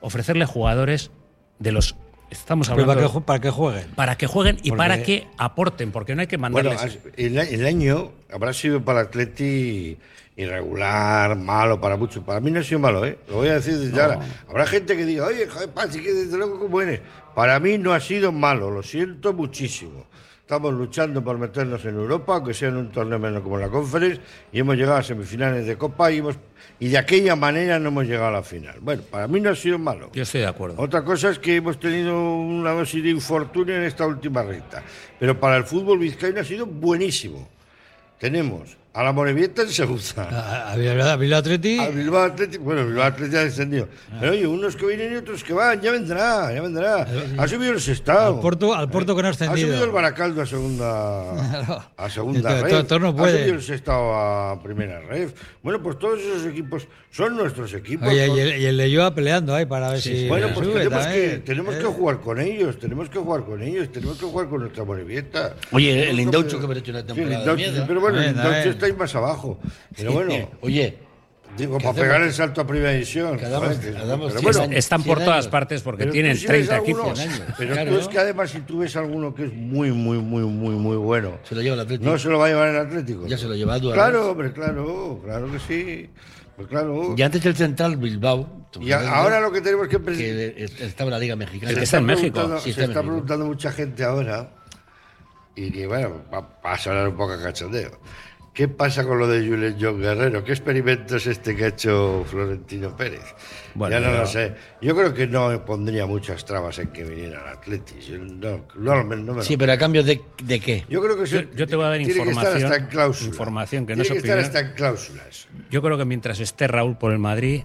[0.02, 1.12] ofrecerle jugadores
[1.60, 1.96] de los.
[2.30, 2.94] Estamos hablando.
[2.96, 3.84] para, que, para que jueguen.
[3.96, 6.98] para que jueguen y Porque- para que aporten, porque no hay que Bueno, mandarles.
[6.98, 9.98] has- el, el año habrá sido para Atleti
[10.42, 12.24] irregular, malo para muchos.
[12.24, 13.18] Para mí no ha sido malo, ¿eh?
[13.28, 14.20] Lo voy a decir desde ahora.
[14.48, 17.02] Habrá gente que diga, oye, joder, Pachi, que desde luego cómo eres.
[17.36, 20.06] Para mí no ha sido malo, lo siento muchísimo.
[20.52, 24.20] Estamos luchando por meternos en Europa, aunque sea en un torneo menos como la Conference,
[24.52, 26.36] y hemos llegado a semifinales de Copa y, hemos,
[26.78, 28.76] y de aquella manera no hemos llegado a la final.
[28.82, 30.10] Bueno, para mí no ha sido malo.
[30.12, 30.76] Yo estoy de acuerdo.
[30.78, 34.84] Otra cosa es que hemos tenido una dosis de infortunio en esta última recta.
[35.18, 37.48] Pero para el fútbol vizcaíno ha sido buenísimo.
[38.20, 40.24] Tenemos a la Morevieta en segunda.
[40.30, 41.80] A, a Bilbao a Bilbao Atleti.
[41.80, 43.88] Al Bilbao Atlético, bueno, Bilbao Atlético ha descendido.
[44.20, 47.08] Pero oye, unos que vienen y otros que van, ya vendrá, ya vendrá.
[47.38, 48.36] Ha subido el Sestao.
[48.36, 49.68] Al Porto, al Porto que no ha Ha ascendido.
[49.70, 52.70] subido el Baracaldo a segunda, a segunda red.
[52.70, 53.40] todo- todo no Ha puede.
[53.40, 54.14] subido el Sestao
[54.52, 55.30] a primera red.
[55.64, 58.10] Bueno, pues todos esos equipos son nuestros equipos.
[58.10, 60.28] Oye, son- y el, y el Leyoa peleando ahí para ver si.
[60.28, 61.86] bueno, pues sube tenemos, que, tenemos que Eh.
[61.86, 65.56] jugar con ellos, tenemos que jugar con ellos, tenemos que jugar con nuestra Morevieta.
[65.72, 67.84] Oye, el que- Indaucho que hemos hecho una Sí, el temporada de.
[67.88, 68.84] Pero bueno, el Indaucho bien.
[68.84, 69.60] está ahí más abajo.
[69.96, 70.98] Pero bueno, Oye,
[71.58, 71.96] digo, ¿qué para hacemos?
[72.08, 72.92] pegar el salto a primera
[73.50, 74.76] damos- damos pero bueno, años.
[74.78, 75.52] Están por 100 todas años.
[75.52, 77.20] partes porque pero tienen tú si ves 30 alguno- equipos.
[77.20, 77.42] años.
[77.58, 77.92] Pero Claro.
[77.92, 80.98] tú es que además si tú ves alguno que es muy, muy, muy, muy, muy
[80.98, 82.10] bueno, se lo lleva el Atlético.
[82.12, 83.28] no se lo va a llevar el Atlético.
[83.28, 84.00] Ya se lo lleva Duarte.
[84.02, 86.10] Claro, hombre, claro, claro que sí.
[86.56, 87.16] Pues claro.
[87.18, 88.68] Y antes el central Bilbao.
[88.80, 90.24] Y ahora lo que tenemos que pensar.
[90.24, 91.74] que estaba en la Liga Mexicana.
[91.74, 92.58] Que está en México.
[92.60, 93.02] Sí, se está en está México.
[93.04, 94.54] preguntando mucha gente ahora,
[95.56, 97.92] y que bueno, va, va a sonar un poco a cachondeo.
[98.54, 100.44] ¿Qué pasa con lo de Julen John Guerrero?
[100.44, 103.22] ¿Qué experimento es este que ha hecho Florentino Pérez?
[103.76, 104.56] Bueno, ya no yo- lo sé.
[104.82, 108.08] Yo creo que no pondría muchas trabas en que viniera al Atletis.
[108.08, 110.84] Yo No, no, me- no me lo- Sí, pero a cambio de, de qué?
[110.90, 112.78] Yo creo que Yo, eso yo te voy a dar tiene que estar información, hasta
[112.78, 113.30] en cláusula.
[113.30, 115.48] información que no Tiene que estar hasta en cláusulas.
[115.70, 117.64] Yo creo que mientras esté Raúl por el Madrid,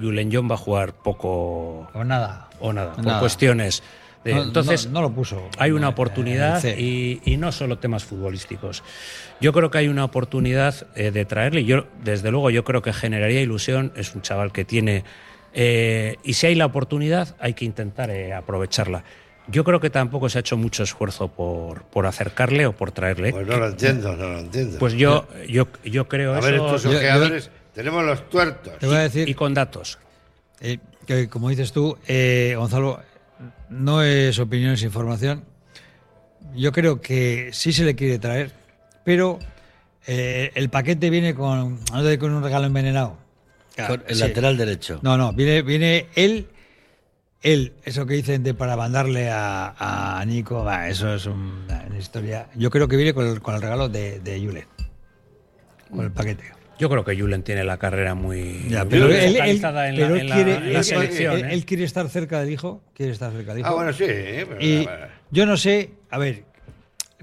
[0.00, 2.48] Julen John va a jugar poco O nada.
[2.60, 3.18] o nada, por Nada.
[3.18, 3.86] cuestiones de,
[4.24, 8.82] No- entonces no- no lo puso hay una oportunidad y, y no solo temas futbolísticos.
[9.40, 11.64] Yo creo que hay una oportunidad eh, de traerle.
[11.64, 13.92] Yo desde luego yo creo que generaría ilusión.
[13.96, 15.02] Es un chaval que tiene
[15.54, 19.02] eh, y si hay la oportunidad hay que intentar eh, aprovecharla.
[19.48, 23.32] Yo creo que tampoco se ha hecho mucho esfuerzo por, por acercarle o por traerle.
[23.32, 24.78] Pues no lo entiendo, no lo entiendo.
[24.78, 26.46] Pues yo, yo, yo creo A eso.
[26.46, 28.78] ver, estos yo- yo- ojeadores, tenemos los tuertos.
[28.78, 29.98] Te voy a decir y con datos.
[30.60, 33.00] eh, que, como dices tú, eh, Gonzalo,
[33.72, 35.44] no es opinión, es información.
[36.54, 38.52] Yo creo que sí se le quiere traer,
[39.04, 39.38] pero
[40.06, 41.78] eh, el paquete viene con,
[42.18, 43.16] con un regalo envenenado.
[43.86, 44.20] Con el Sí.
[44.20, 45.00] lateral derecho.
[45.02, 46.48] No, no, viene, viene él,
[47.40, 51.98] él, eso que dicen de para mandarle a, a Nico, va, eso es un- una
[51.98, 52.48] historia.
[52.54, 54.66] Yo creo que viene con el, con el regalo de, de Julen,
[55.90, 56.44] con el paquete.
[56.82, 60.78] Yo creo que Julen tiene la carrera muy, Ya, pero él, él- quiere, en la
[60.80, 61.36] él- selección.
[61.38, 61.48] él- ¿eh?
[61.52, 63.68] él quiere estar cerca del hijo, quiere estar cerca del hijo.
[63.68, 64.04] Ah, bueno, sí.
[64.04, 64.88] pero- Y
[65.30, 66.42] yo no sé, a ver,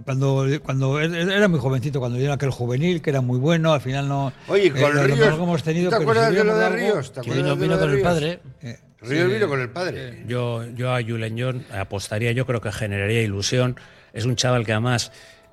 [0.06, 4.08] cuando, cuando era muy jovencito, cuando dieron aquel juvenil, que era muy bueno, al final
[4.08, 4.32] no.
[4.48, 6.58] Oye, eh, con lo- lo Ríos, mejor que hemos tenido, ¿te acuerdas si de lo
[6.58, 7.12] de Ríos?
[7.12, 8.40] ¿Te algo- acuerdas vino- de con el padre.
[8.62, 9.34] Eh, Ríos sí.
[9.34, 10.24] vino con el padre.
[10.26, 13.76] Yo, yo a Julen John apostaría, yo creo que generaría ilusión.
[14.14, 15.12] Es un chaval que además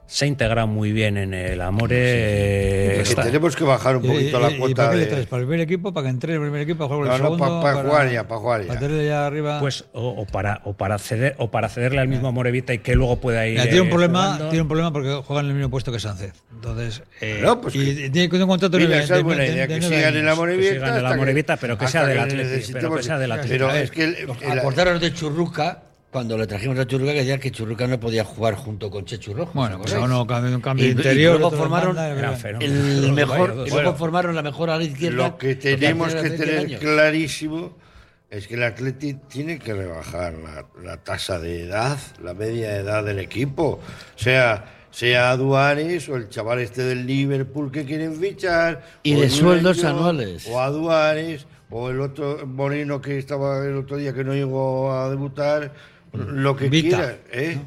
[0.08, 1.96] se ha integrado muy bien en el Amore.
[1.98, 4.96] eh, Que está- tenemos que bajar un ¿Y- poquito y- la y cuota para qué
[4.96, 5.10] le de...
[5.10, 5.26] traes?
[5.26, 5.92] ¿Para el primer equipo?
[5.92, 6.78] ¿Para que entre en el primer equipo?
[6.88, 7.60] ¿Para jugar el No, no, segundo?
[7.60, 8.68] pa- pa jugar ya, pa jugar ya.
[8.68, 9.58] Para tenerle ya arriba.
[9.60, 12.94] Pues, o, o para, o, para ceder, o para cederle al mismo Morevita y que
[12.94, 13.52] luego pueda ir.
[13.54, 15.98] Mira, tiene un eh, problema, tiene un problema porque juega en el mismo puesto que
[15.98, 16.32] Sánchez.
[16.54, 19.18] Entonces, eh, No, pues y, que- y tiene un contrato de Mira, nueve- esa es
[19.18, 20.38] de- buena de- idea, de que sigan en la años.
[20.38, 20.72] Morevita.
[20.72, 23.32] sigan en la hasta que- Morevita, pero que sea del Atleti, pero que sea del
[23.32, 23.48] Atleti.
[23.50, 24.04] Pero es que...
[24.04, 25.82] el- el- Acordaros de Churruca,
[26.16, 29.34] cuando le trajimos a Churruca, que decía que Churruca no podía jugar junto con Chechu
[29.34, 29.50] Rojo.
[29.52, 31.38] Bueno, ¿os pues uno cambio, un cambio Y- y interior.
[31.38, 35.28] luego formaron banda, el mejor, luego formaron la mejor ala izquierda.
[35.28, 36.80] Lo que tenemos que hace 10 tener años.
[36.80, 37.76] clarísimo
[38.30, 43.04] es que el Atleti tiene que rebajar la, la tasa de edad, la media edad
[43.04, 43.78] del equipo.
[44.14, 48.82] Sea, sea Duares o el chaval este del Liverpool que quieren fichar.
[49.02, 50.46] Y o de el sueldos anuales.
[50.50, 54.90] O a Duares, o el otro Moreno que estaba el otro día que no llegó
[54.94, 55.72] a debutar.
[56.12, 56.96] Lo que Vita.
[56.96, 57.58] quiera, ¿eh?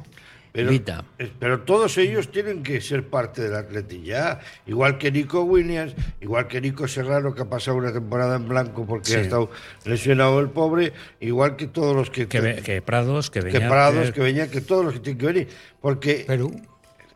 [0.52, 1.06] Pero, Vita.
[1.20, 4.40] eh, pero todos ellos tienen que ser parte del Atleti ya.
[4.66, 8.84] Igual que Nico Williams, igual que Nico Serrano, que ha pasado una temporada en blanco
[8.88, 9.16] porque Sí.
[9.16, 9.52] ha estado
[9.86, 12.28] lesionado el pobre, igual que todos los que.
[12.28, 15.48] Que, que Prados, que que Prados, que Beñat, que todos los que tienen que venir.
[15.82, 16.24] Porque.
[16.26, 16.60] Perú.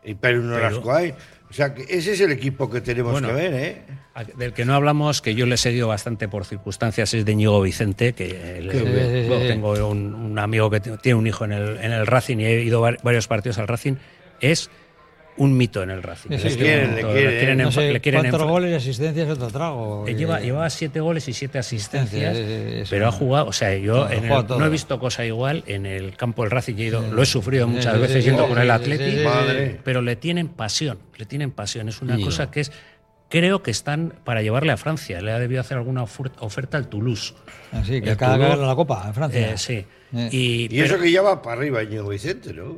[0.03, 1.15] Y Perú no las hay.
[1.49, 3.29] O sea, que ese es el equipo que tenemos Bueno.
[3.29, 3.81] que ver, ¿eh?
[4.37, 7.59] Del que no hablamos, que yo le he seguido bastante por circunstancias, es de Ñigo
[7.61, 8.25] Vicente, que
[8.57, 9.47] eh, le- Sí, sí, sí, bueno, sí.
[9.47, 12.61] tengo un, un amigo que tiene un hijo en el, en el Racing y he
[12.61, 13.95] ido a varios partidos al Racing.
[14.39, 14.69] Es
[15.35, 16.29] un mito en el Racing.
[16.29, 18.75] Sí, sí, le quieren, le quieren, No enfa- sé le quieren cuántos enfa- goles y
[18.75, 20.05] asistencias otro trago.
[20.07, 23.47] Eh, Lleva, llevaba siete goles y siete asistencias, Sí, sí, sí, sí, pero ha jugado,
[23.47, 24.59] o sea, yo No, en el- juega todo.
[24.59, 27.67] no he visto cosa igual en el campo del Racing, he ido- lo he sufrido
[27.67, 29.79] muchas sí, veces sí, yendo sí, con sí, el sí, Atleti, sí, sí, Madre.
[29.83, 32.71] pero le tienen pasión, le tienen pasión, es una cosa que es,
[33.33, 36.87] creo que están para llevarle a Francia, le ha debido hacer alguna ofer- oferta al
[36.87, 37.33] Toulouse.
[37.71, 39.51] Así que El acaba de Toulouse, ganar la Copa en Francia.
[39.53, 40.29] eh, sí, Eh.
[40.31, 42.77] y, Y eso pero que ya va para arriba, Íñigo Vicente, ¿no?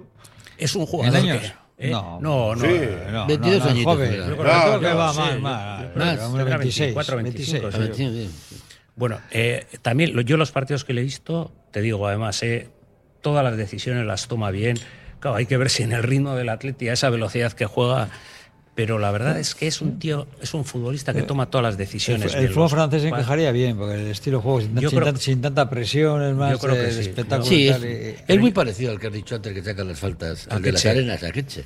[0.58, 1.42] es un jugador años?
[1.78, 1.92] que- ¿eh?
[1.92, 2.20] No.
[2.22, 2.80] no, no, Sí.
[3.12, 4.14] No, 22 no, no, añitos, joven.
[4.14, 5.82] Yo No, creo que no, va sí, más, más.
[5.82, 7.96] yo- Creo que más, hombre, tendrá 26, 24, 25, 26.
[7.96, 8.04] sí.
[8.04, 8.62] A ver, sí, sí.
[8.96, 12.70] Bueno, eh, también yo los partidos que le he visto, te digo, además, eh,
[13.20, 14.78] todas las decisiones las toma bien.
[15.20, 18.08] Claro, hay que ver si en el ritmo del Atleti, a esa velocidad que juega,
[18.76, 21.74] pero la verdad es que es un tío, es un futbolista que toma todas las
[21.74, 22.34] El, decisiones.
[22.34, 22.52] el bien.
[22.54, 25.70] fútbol francés encajaría bien, porque el estilo de juego sin, sin creo- tan- sin tanta
[25.70, 27.00] presión es más Yo creo que eh, sí.
[27.00, 27.46] espectáculo.
[27.50, 30.48] Sí, es, y- es muy parecido al que has dicho antes que saca las faltas,
[30.50, 31.66] al de las arenas, Akeche.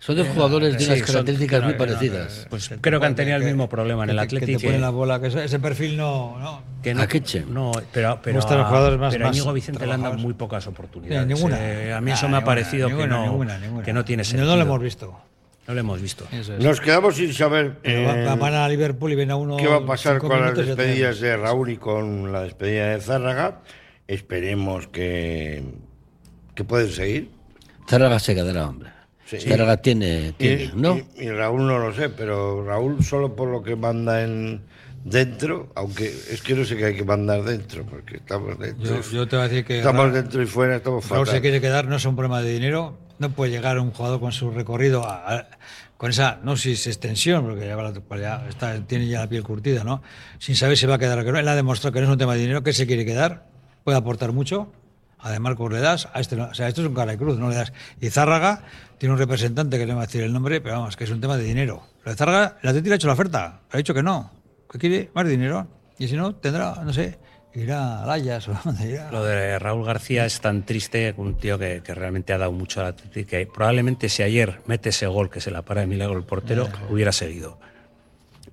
[0.00, 2.46] Son dos jugadores de Sí, unas son- características muy no, no, no, parecidas.
[2.48, 4.46] Pues creo que han tenido el mismo problema en el que- Atleti.
[4.46, 6.38] Que te ponen la bola, que ese, perfil no.
[6.38, 6.62] no.
[6.82, 7.44] que no, Akeche.
[7.48, 10.64] no, pero, pero, a- jugadores más- pero a Íñigo Vicente le han dado muy pocas
[10.68, 11.26] oportunidades.
[11.28, 11.58] Sí, ninguna.
[11.60, 13.84] Eh, a mí Ah, eso me ha parecido ninguna, que, no, ninguna, ninguna.
[13.84, 14.48] que no tiene No, sentido.
[14.48, 15.20] No lo hemos visto.
[15.68, 16.26] No lo hemos visto.
[16.32, 16.64] Eso es.
[16.64, 19.58] Nos quedamos sin saber eh, va- van a Liverpool y ven a uno.
[19.58, 23.60] qué va a pasar con las despedidas de Raúl y con la despedida de Zárraga.
[24.06, 25.62] Esperemos que,
[26.54, 27.30] que pueden seguir.
[27.86, 28.90] Zárraga se quedará, hombre.
[29.26, 29.38] Sí.
[29.40, 30.96] Zárraga tiene, tiene Y, ¿no?
[31.18, 34.62] y- y Raúl no lo sé, pero Raúl solo por lo que manda en
[35.04, 39.02] dentro, aunque es que no sé qué hay que mandar dentro, porque estamos dentro.
[39.02, 39.78] Yo, yo te voy a decir que.
[39.80, 41.34] estamos Raúl- dentro y fuera, estamos Raúl fatal.
[41.36, 42.96] se quiere quedar, no es un problema de dinero.
[43.18, 45.46] No puede llegar un jugador con su recorrido a- a-
[45.96, 49.20] con esa, no sé si es extensión, porque ya, la- pues ya está, tiene ya
[49.20, 50.02] la piel curtida, ¿no?
[50.38, 51.38] Sin saber si va a quedar o que no.
[51.38, 53.46] Él ha demostrado que no es un tema de dinero, que se quiere quedar,
[53.84, 54.72] puede aportar mucho.
[55.20, 56.40] A De Marcos le das, a este.
[56.40, 57.72] O sea, esto es un cara de cruz, no le das.
[58.00, 58.62] Y Zárraga
[58.98, 61.20] tiene un representante que le va a decir el nombre, pero vamos, que es un
[61.20, 61.82] tema de dinero.
[62.04, 64.30] De Zárraga, el Atlético ha hecho la oferta, ha dicho que no,
[64.70, 65.66] que quiere más dinero.
[65.98, 67.18] Y si no, tendrá, no sé,
[67.62, 68.62] irá a Layas a.
[69.10, 72.80] Lo de Raúl García es tan triste, un tío que, que realmente ha dado mucho
[72.80, 76.18] al Atlético, que probablemente si ayer mete ese gol que se la para de milagro
[76.18, 77.58] el portero, hubiera seguido.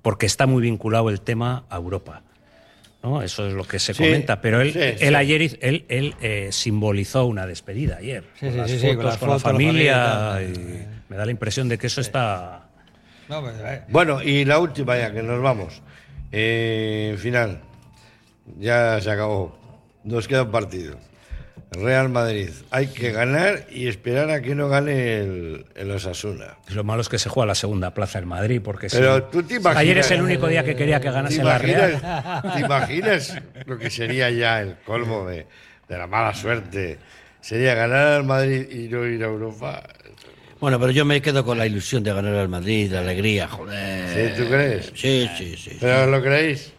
[0.02, 2.22] Porque está muy vinculado el tema a Europa.
[3.02, 3.22] ¿no?
[3.22, 4.40] Eso es lo que se Sí, comenta.
[4.40, 5.14] Pero él, sí, él sí.
[5.14, 8.24] ayer él, él, eh, simbolizó una despedida ayer.
[8.38, 10.42] Sí, con sí, las fotos, con la fotos, la familia.
[10.42, 12.66] y me da la impresión de que eso está.
[13.28, 15.82] No, pues, eh, Bueno, y la última ya, que nos vamos.
[16.32, 17.60] Eh, final.
[18.58, 19.56] Ya se acabó.
[20.04, 20.96] Nos queda un partido.
[21.72, 22.50] Real Madrid.
[22.70, 26.56] Hay que ganar y esperar a que no gane el, el Osasuna.
[26.68, 29.42] Lo malo es que se juega la segunda plaza en Madrid, porque si- Pero tú
[29.42, 29.76] te imaginas.
[29.76, 32.42] ayer es el único día que quería que ganase ¿Te la Real.
[32.54, 33.36] ¿Te imaginas
[33.66, 35.46] lo que sería ya el colmo de,
[35.88, 36.98] de la mala suerte?
[37.40, 39.82] Sería ganar al Madrid y no ir a Europa.
[40.60, 44.08] Bueno, pero yo me quedo con la ilusión de ganar al Madrid, la alegría, joder.
[44.34, 44.92] ¿Sí, tú crees?
[44.94, 45.76] Sí, sí, sí.
[45.80, 46.72] ¿Pero lo creéis?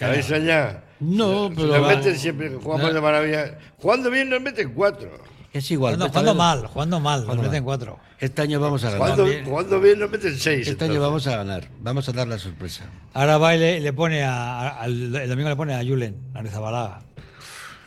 [0.00, 0.80] ¿Habéis soñado?
[1.02, 2.92] No, pero- Nos meten siempre, jugamos No.
[2.94, 3.58] de maravilla.
[3.78, 5.10] Jugando bien nos meten cuatro.
[5.52, 5.94] Es igual.
[5.96, 7.98] Jugando, esta mal, jugando mal, nos meten cuatro.
[8.18, 9.10] Este año vamos a ganar.
[9.16, 10.66] Jugando, jugando bien nos meten seis.
[10.68, 11.00] Este año entonces.
[11.00, 11.68] vamos a ganar.
[11.80, 12.84] Vamos a dar la sorpresa.
[13.12, 16.16] Ahora va y le, le pone a, a- al- el domingo le pone a Julen,
[16.34, 17.02] a Rezabalaga,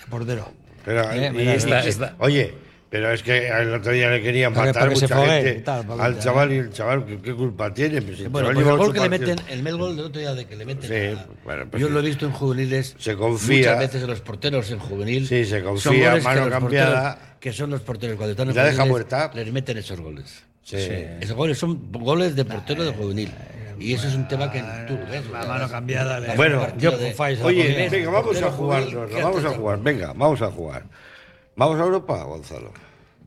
[0.03, 0.51] el portero.
[0.83, 2.53] Pero, Eh, y- mira, y- está- y- está- Oye,
[2.95, 5.57] pero es que el otro día le querían que- matar para que se mucha gente
[5.59, 8.01] y tal, para que- al chaval y el chaval, ¿qué, qué culpa tiene?
[8.01, 10.33] Pues el Bueno, pues el gol que le meten, el mes gol del otro día
[10.33, 10.89] de que le meten.
[10.89, 11.93] Sí, a- bueno, pues yo sí.
[11.93, 12.95] lo he visto en juveniles.
[12.97, 13.57] Se confía.
[13.57, 15.27] Muchas veces en los porteros en juvenil.
[15.27, 17.15] Sí, se confía, que mano los cambiada.
[17.17, 19.29] porteros- que son los porteros cuando están en la deja muerta.
[19.35, 20.43] Les meten esos goles.
[20.63, 20.77] Sí.
[21.19, 23.29] Esos goles son goles de portero de juvenil.
[23.77, 25.29] Y eso es un tema que tú lo ves.
[25.33, 26.17] La mano cambiada.
[26.21, 28.83] le- Bueno, yo, la oye, venga, vamos a jugar,
[29.21, 30.83] vamos a ¿qué jugar, venga, vamos a jugar.
[31.57, 32.73] ¿Vamos a Europa, Gonzalo?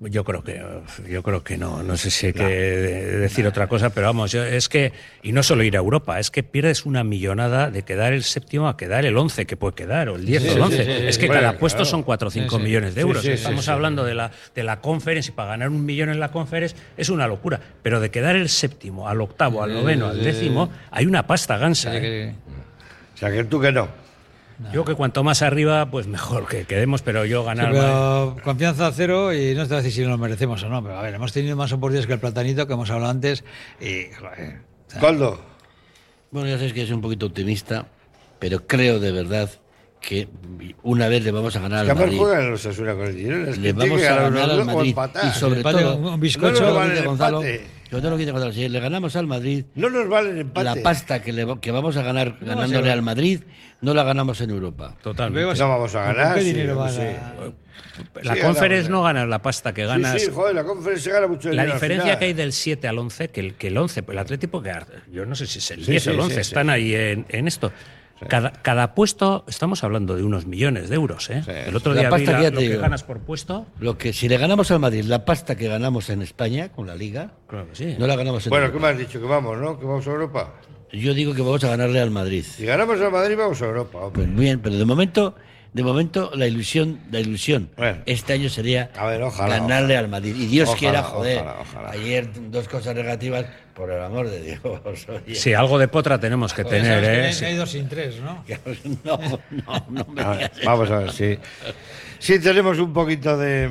[0.01, 0.63] Yo creo que
[1.09, 4.45] yo creo que no, no sé si hay que decir otra cosa, pero vamos, yo-
[4.45, 4.93] es que
[5.25, 8.69] y no solo ir a Europa, es que pierdes una millonada de quedar el séptimo
[8.69, 10.77] a quedar el 11 que puede quedar o el 10 Sí, o el sí, 11.
[10.77, 11.91] sí, sí, es que Bueno, cada puesto claro.
[11.91, 12.63] son 4 o 5 Sí, sí.
[12.63, 13.25] millones de euros.
[13.25, 16.77] Estamos hablando de la de la conference y para ganar un millón en la conference
[16.97, 21.07] es una locura, pero de quedar el séptimo al octavo, al noveno, al décimo, hay
[21.07, 21.91] una pasta gansa.
[21.97, 22.35] ¿eh?
[23.15, 23.89] O sea, que tú que no.
[24.73, 28.91] Yo que cuanto más arriba, pues mejor que quedemos, pero yo Sí, ganar pero confianza
[28.93, 31.03] cero y no te voy a decir si nos lo merecemos o no, pero a
[31.03, 33.45] ver, hemos tenido más oportunidades que el platanito que hemos hablado antes
[33.81, 35.41] y joder, o sea, Coldo,
[36.33, 37.87] Bueno, ya sabes que soy un poquito optimista,
[38.41, 39.49] pero creo de verdad
[40.01, 40.29] que
[40.83, 42.19] una vez le vamos a ganar que al Madrid.
[42.19, 43.53] juegan los Asuna con el dinero.
[43.57, 44.97] Le vamos a ganar al Madrid.
[45.25, 46.51] Y sobre todo, un- No bizcocho.
[46.51, 47.43] nos yo te lo vale Gonzalo,
[47.91, 50.65] yo te lo digo, Gonzalo, si le ganamos al Madrid, No nos vale el empate.
[50.65, 53.41] la pasta que, le, que vamos a ganar No, ganándole sí, al Madrid
[53.81, 54.95] no la ganamos en Europa.
[55.03, 55.59] totalmente.
[55.59, 56.35] No vamos a ¿con ganar.
[56.37, 56.85] qué sí, dinero
[58.23, 60.13] La Sí, conference no ganas la pasta que ganas.
[60.21, 62.87] Sí, sí, joder, la conferencia gana mucho La dinero al diferencia que hay del 7
[62.89, 64.73] al 11, que el, que el 11, el Atlético, que
[65.13, 66.41] yo no sé si es el Sí, 10 sí, o el sí, 11, sí.
[66.41, 67.73] están ahí en, en esto.
[68.27, 71.31] Cada, cada puesto, estamos hablando de unos millones de euros.
[71.31, 71.43] ¿eh?
[71.69, 72.83] El otro La día vi pasta la- que ya lo te que digo.
[72.83, 73.67] ganas por puesto.
[73.79, 76.95] Lo que si le ganamos al Madrid la pasta que ganamos en España con la
[76.97, 77.97] Liga, Claro que sí.
[77.99, 79.21] no la ganamos en Bueno, ¿qué me has dicho?
[79.21, 79.79] Que vamos, ¿no?
[79.79, 80.55] Que vamos a Europa.
[80.91, 82.45] Yo digo que vamos a ganarle al Madrid.
[82.45, 84.25] Si ganamos al Madrid, vamos a Europa, hombre.
[84.25, 85.35] Pues bien, pero de momento,
[85.73, 87.99] de momento la ilusión, la ilusión Bueno.
[88.07, 89.99] este año sería A ver, ojalá, ganarle ojalá.
[90.01, 90.35] al Madrid.
[90.37, 91.39] Y Dios Ojalá, quiera, joder.
[91.39, 91.91] ojalá, ojalá.
[91.91, 94.61] Ayer dos cosas negativas, por el amor de Dios.
[95.09, 95.35] oye.
[95.37, 97.01] Sí, algo de potra tenemos que Joder, tener.
[97.05, 97.27] que ¿eh?
[97.27, 97.45] hay- Sí.
[97.45, 98.45] hay dos sin tres, ¿no?
[99.05, 101.39] No, no, no me A ver, vamos a ver, sí.
[102.19, 103.71] Sí, tenemos un poquito de,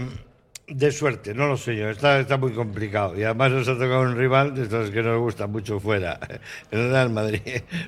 [0.67, 1.89] de suerte, no lo sé yo.
[1.89, 3.19] Está, está muy complicado.
[3.19, 6.17] Y además nos ha tocado un rival de estos que nos gusta mucho fuera.
[6.71, 7.41] El Real Madrid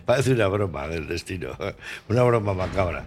[0.04, 1.52] parece una broma del destino.
[2.10, 3.06] Una broma macabra.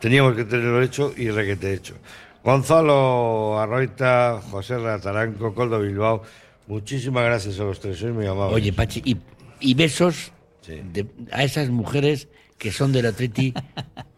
[0.00, 1.94] Teníamos que tenerlo hecho y requete hecho.
[2.42, 6.22] Gonzalo Arroita, José Rataranco, Coldo Bilbao.
[6.66, 8.54] Muchísimas gracias a los tres, sois muy amables.
[8.56, 9.16] Oye, Pachi, y,
[9.60, 10.32] y besos
[10.66, 13.52] de- a esas mujeres que son del Atleti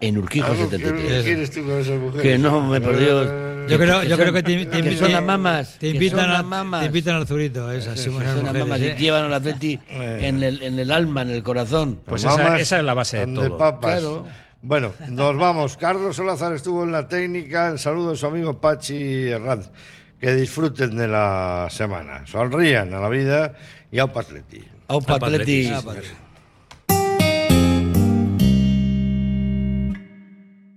[0.00, 1.24] en Urquijo Algo que- 73.
[1.24, 2.22] ¿Quieres tú con esas mujeres?
[2.22, 3.28] Que no, me por Dios.
[3.70, 5.78] Yo creo, yo son- creo que te, te que invi- son las mamas.
[5.78, 6.80] Te invitan, son a- las mamas.
[6.80, 10.42] te invitan al zurito, esas, sí, son las mujeres, mamas y llevan al Atleti en
[10.42, 12.00] el, en el alma, en el corazón.
[12.04, 13.56] Pues esa, esa es la base de todo.
[13.56, 14.00] papas.
[14.00, 14.26] Claro.
[14.62, 15.76] Bueno, nos vamos.
[15.76, 17.68] Carlos Solázar estuvo en la técnica.
[17.68, 19.70] El saludo a su amigo Pachi Herranz.
[20.20, 22.24] Que disfruten de la semana.
[22.28, 23.54] Sonrían a la vida
[23.90, 24.62] y a Atleti.
[24.86, 25.68] Aupa Atleti.